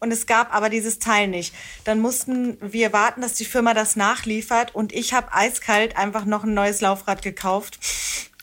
Und 0.00 0.12
es 0.12 0.26
gab 0.26 0.54
aber 0.54 0.68
dieses 0.68 0.98
Teil 0.98 1.28
nicht. 1.28 1.54
Dann 1.84 1.98
mussten 1.98 2.58
wir 2.60 2.92
warten, 2.92 3.22
dass 3.22 3.32
die 3.32 3.46
Firma 3.46 3.72
das 3.72 3.96
nachliefert. 3.96 4.74
Und 4.74 4.92
ich 4.92 5.14
habe 5.14 5.32
eiskalt 5.32 5.96
einfach 5.96 6.26
noch 6.26 6.44
ein 6.44 6.52
neues 6.52 6.82
Laufrad 6.82 7.22
gekauft 7.22 7.78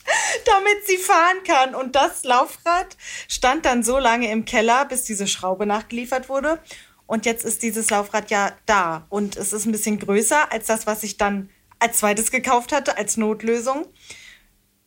damit 0.45 0.85
sie 0.85 0.97
fahren 0.97 1.37
kann. 1.45 1.75
Und 1.75 1.95
das 1.95 2.23
Laufrad 2.23 2.97
stand 3.27 3.65
dann 3.65 3.83
so 3.83 3.97
lange 3.97 4.31
im 4.31 4.45
Keller, 4.45 4.85
bis 4.85 5.03
diese 5.03 5.27
Schraube 5.27 5.65
nachgeliefert 5.65 6.29
wurde. 6.29 6.59
Und 7.05 7.25
jetzt 7.25 7.45
ist 7.45 7.63
dieses 7.63 7.89
Laufrad 7.89 8.31
ja 8.31 8.53
da. 8.65 9.05
Und 9.09 9.35
es 9.35 9.53
ist 9.53 9.65
ein 9.65 9.71
bisschen 9.71 9.99
größer 9.99 10.51
als 10.51 10.67
das, 10.67 10.87
was 10.87 11.03
ich 11.03 11.17
dann 11.17 11.49
als 11.79 11.97
zweites 11.97 12.31
gekauft 12.31 12.71
hatte, 12.71 12.97
als 12.97 13.17
Notlösung. 13.17 13.85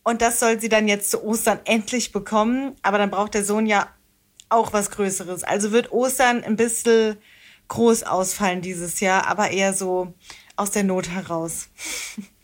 Und 0.03 0.21
das 0.21 0.39
soll 0.39 0.59
sie 0.59 0.69
dann 0.69 0.87
jetzt 0.87 1.11
zu 1.11 1.23
Ostern 1.23 1.59
endlich 1.65 2.11
bekommen. 2.11 2.75
Aber 2.81 2.97
dann 2.97 3.11
braucht 3.11 3.33
der 3.33 3.45
Sohn 3.45 3.65
ja 3.65 3.93
auch 4.49 4.73
was 4.73 4.91
Größeres. 4.91 5.43
Also 5.43 5.71
wird 5.71 5.91
Ostern 5.91 6.43
ein 6.43 6.55
bisschen 6.55 7.17
groß 7.67 8.03
ausfallen 8.03 8.61
dieses 8.61 8.99
Jahr, 8.99 9.27
aber 9.27 9.51
eher 9.51 9.73
so 9.73 10.13
aus 10.55 10.71
der 10.71 10.83
Not 10.83 11.09
heraus. 11.09 11.69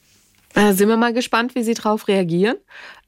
Äh, 0.56 0.74
sind 0.74 0.88
wir 0.90 0.98
mal 0.98 1.14
gespannt, 1.14 1.56
wie 1.56 1.64
sie 1.64 1.74
drauf 1.74 2.08
reagieren. 2.08 2.58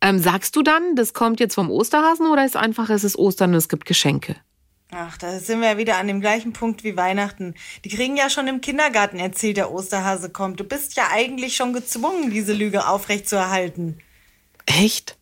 Ähm, 0.01 0.19
sagst 0.19 0.55
du 0.55 0.63
dann, 0.63 0.95
das 0.95 1.13
kommt 1.13 1.39
jetzt 1.39 1.55
vom 1.55 1.69
Osterhasen 1.69 2.27
oder 2.27 2.45
ist 2.45 2.55
einfach, 2.55 2.89
es 2.89 3.03
ist 3.03 3.17
Ostern 3.17 3.51
und 3.51 3.57
es 3.57 3.69
gibt 3.69 3.85
Geschenke? 3.85 4.35
Ach, 4.91 5.17
da 5.17 5.39
sind 5.39 5.61
wir 5.61 5.71
ja 5.71 5.77
wieder 5.77 5.97
an 5.97 6.07
dem 6.07 6.21
gleichen 6.21 6.53
Punkt 6.53 6.83
wie 6.83 6.95
Weihnachten. 6.95 7.55
Die 7.83 7.89
kriegen 7.89 8.15
ja 8.15 8.29
schon 8.29 8.47
im 8.47 8.61
Kindergarten 8.61 9.19
erzählt, 9.19 9.57
der 9.57 9.71
Osterhase 9.71 10.29
kommt. 10.29 10.59
Du 10.59 10.63
bist 10.63 10.95
ja 10.95 11.09
eigentlich 11.11 11.55
schon 11.55 11.73
gezwungen, 11.73 12.29
diese 12.31 12.53
Lüge 12.53 12.87
aufrechtzuerhalten. 12.87 13.99
Echt? 14.65 15.17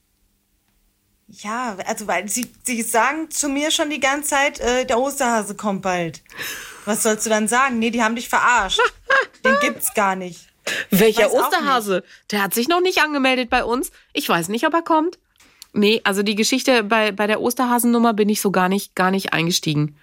Ja, 1.28 1.78
also 1.88 2.08
weil 2.08 2.30
sie, 2.30 2.52
sie 2.64 2.84
sagen 2.84 3.32
zu 3.32 3.50
mir 3.50 3.72
schon 3.72 3.90
die 3.90 4.00
ganze 4.00 4.30
Zeit, 4.30 4.60
äh, 4.60 4.86
der 4.86 5.00
Osterhase 5.00 5.56
kommt 5.56 5.82
bald. 5.82 6.22
Was 6.86 7.02
sollst 7.04 7.26
du 7.26 7.30
dann 7.30 7.48
sagen? 7.48 7.80
Nee, 7.80 7.90
die 7.90 8.04
haben 8.04 8.16
dich 8.16 8.30
verarscht. 8.30 8.80
Den 9.46 9.56
gibt's 9.62 9.94
gar 9.94 10.16
nicht. 10.16 10.53
Welcher 10.90 11.34
Osterhase? 11.34 12.04
Der 12.32 12.44
hat 12.44 12.54
sich 12.54 12.68
noch 12.68 12.82
nicht 12.82 13.02
angemeldet 13.02 13.50
bei 13.50 13.64
uns. 13.64 13.92
Ich 14.14 14.28
weiß 14.28 14.50
nicht, 14.50 14.66
ob 14.66 14.74
er 14.74 14.82
kommt. 14.82 15.20
Nee, 15.74 16.02
also 16.04 16.22
die 16.22 16.36
Geschichte 16.36 16.84
bei, 16.84 17.12
bei 17.12 17.28
der 17.28 17.42
Osterhasennummer 17.42 18.14
bin 18.14 18.30
ich 18.30 18.42
so 18.42 18.52
gar 18.52 18.70
nicht, 18.70 18.96
gar 18.96 19.12
nicht 19.12 19.34
eingestiegen. 19.34 19.98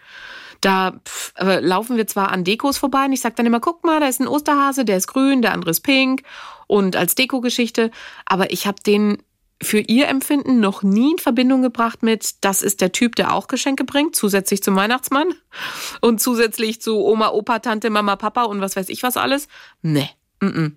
Da 0.60 1.00
pf, 1.06 1.32
äh, 1.38 1.60
laufen 1.60 1.96
wir 1.96 2.06
zwar 2.06 2.30
an 2.32 2.44
Dekos 2.44 2.76
vorbei 2.76 3.04
und 3.06 3.12
ich 3.12 3.20
sag 3.20 3.36
dann 3.36 3.46
immer, 3.46 3.60
guck 3.60 3.84
mal, 3.84 4.00
da 4.00 4.08
ist 4.08 4.20
ein 4.20 4.28
Osterhase, 4.28 4.84
der 4.84 4.96
ist 4.96 5.06
grün, 5.06 5.42
der 5.42 5.52
andere 5.52 5.70
ist 5.70 5.80
pink 5.80 6.22
und 6.66 6.96
als 6.96 7.14
Dekogeschichte, 7.14 7.90
aber 8.26 8.52
ich 8.52 8.66
habe 8.66 8.82
den 8.84 9.22
für 9.62 9.78
ihr 9.78 10.08
Empfinden 10.08 10.60
noch 10.60 10.82
nie 10.82 11.12
in 11.12 11.18
Verbindung 11.18 11.62
gebracht 11.62 12.02
mit, 12.02 12.44
das 12.44 12.62
ist 12.62 12.80
der 12.80 12.92
Typ, 12.92 13.16
der 13.16 13.34
auch 13.34 13.46
Geschenke 13.46 13.84
bringt, 13.84 14.16
zusätzlich 14.16 14.62
zum 14.62 14.74
Weihnachtsmann 14.74 15.34
und 16.00 16.20
zusätzlich 16.20 16.80
zu 16.80 16.98
Oma, 16.98 17.28
Opa, 17.28 17.58
Tante, 17.60 17.90
Mama, 17.90 18.16
Papa 18.16 18.44
und 18.44 18.60
was 18.60 18.76
weiß 18.76 18.88
ich 18.88 19.02
was 19.02 19.16
alles. 19.16 19.48
Nee, 19.82 20.10
mm. 20.40 20.76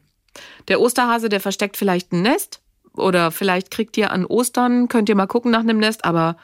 Der 0.67 0.81
Osterhase, 0.81 1.29
der 1.29 1.39
versteckt 1.39 1.77
vielleicht 1.77 2.11
ein 2.11 2.21
Nest 2.21 2.61
oder 2.95 3.31
vielleicht 3.31 3.71
kriegt 3.71 3.97
ihr 3.97 4.11
an 4.11 4.25
Ostern, 4.25 4.87
könnt 4.87 5.09
ihr 5.09 5.15
mal 5.15 5.27
gucken 5.27 5.51
nach 5.51 5.61
einem 5.61 5.77
Nest, 5.77 6.05
aber 6.05 6.37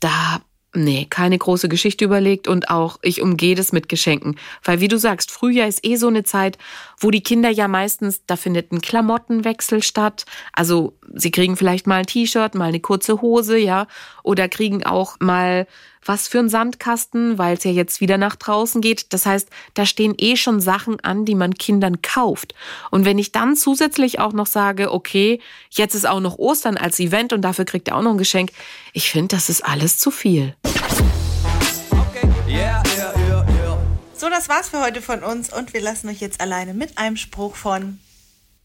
da, 0.00 0.40
nee, 0.74 1.06
keine 1.08 1.38
große 1.38 1.68
Geschichte 1.68 2.04
überlegt 2.04 2.48
und 2.48 2.70
auch 2.70 2.98
ich 3.02 3.20
umgehe 3.20 3.54
das 3.54 3.72
mit 3.72 3.88
Geschenken. 3.88 4.36
Weil 4.64 4.80
wie 4.80 4.88
du 4.88 4.98
sagst, 4.98 5.30
Frühjahr 5.30 5.68
ist 5.68 5.84
eh 5.84 5.96
so 5.96 6.08
eine 6.08 6.24
Zeit, 6.24 6.58
wo 6.98 7.10
die 7.10 7.22
Kinder 7.22 7.50
ja 7.50 7.68
meistens, 7.68 8.24
da 8.26 8.36
findet 8.36 8.72
ein 8.72 8.80
Klamottenwechsel 8.80 9.82
statt. 9.82 10.24
Also 10.52 10.96
sie 11.14 11.30
kriegen 11.30 11.56
vielleicht 11.56 11.86
mal 11.86 12.00
ein 12.00 12.06
T-Shirt, 12.06 12.54
mal 12.54 12.66
eine 12.66 12.80
kurze 12.80 13.20
Hose, 13.20 13.58
ja, 13.58 13.86
oder 14.22 14.48
kriegen 14.48 14.84
auch 14.84 15.16
mal 15.20 15.66
was 16.04 16.28
für 16.28 16.38
einen 16.38 16.48
Sandkasten, 16.48 17.38
weil 17.38 17.56
es 17.56 17.64
ja 17.64 17.70
jetzt 17.70 18.00
wieder 18.00 18.18
nach 18.18 18.36
draußen 18.36 18.80
geht. 18.80 19.12
Das 19.12 19.26
heißt, 19.26 19.48
da 19.74 19.86
stehen 19.86 20.14
eh 20.18 20.36
schon 20.36 20.60
Sachen 20.60 21.00
an, 21.00 21.24
die 21.24 21.34
man 21.34 21.54
Kindern 21.54 22.02
kauft. 22.02 22.54
Und 22.90 23.04
wenn 23.04 23.18
ich 23.18 23.32
dann 23.32 23.56
zusätzlich 23.56 24.18
auch 24.18 24.32
noch 24.32 24.46
sage, 24.46 24.92
okay, 24.92 25.40
jetzt 25.70 25.94
ist 25.94 26.06
auch 26.06 26.20
noch 26.20 26.38
Ostern 26.38 26.76
als 26.76 26.98
Event 27.00 27.32
und 27.32 27.42
dafür 27.42 27.64
kriegt 27.64 27.88
er 27.88 27.96
auch 27.96 28.02
noch 28.02 28.12
ein 28.12 28.18
Geschenk, 28.18 28.50
ich 28.92 29.10
finde, 29.10 29.36
das 29.36 29.48
ist 29.48 29.64
alles 29.64 29.98
zu 29.98 30.10
viel. 30.10 30.54
Okay, 30.64 32.28
yeah, 32.48 32.82
yeah, 32.96 33.14
yeah, 33.28 33.46
yeah. 33.48 33.78
So, 34.14 34.28
das 34.28 34.48
war's 34.48 34.68
für 34.68 34.80
heute 34.80 35.02
von 35.02 35.22
uns 35.22 35.52
und 35.52 35.72
wir 35.72 35.80
lassen 35.80 36.08
euch 36.08 36.20
jetzt 36.20 36.40
alleine 36.40 36.74
mit 36.74 36.98
einem 36.98 37.16
Spruch 37.16 37.56
von 37.56 37.98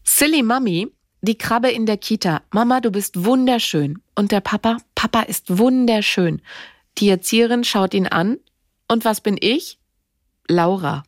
Silly 0.04 0.42
Mami, 0.42 0.88
die 1.20 1.36
Krabbe 1.36 1.70
in 1.70 1.86
der 1.86 1.96
Kita. 1.96 2.42
Mama, 2.50 2.80
du 2.80 2.90
bist 2.90 3.24
wunderschön. 3.24 4.00
Und 4.14 4.32
der 4.32 4.40
Papa, 4.40 4.78
Papa 4.94 5.22
ist 5.22 5.58
wunderschön. 5.58 6.40
Die 6.98 7.08
Erzieherin 7.08 7.64
schaut 7.64 7.94
ihn 7.94 8.06
an. 8.06 8.38
Und 8.88 9.04
was 9.04 9.20
bin 9.20 9.36
ich? 9.40 9.78
Laura. 10.48 11.04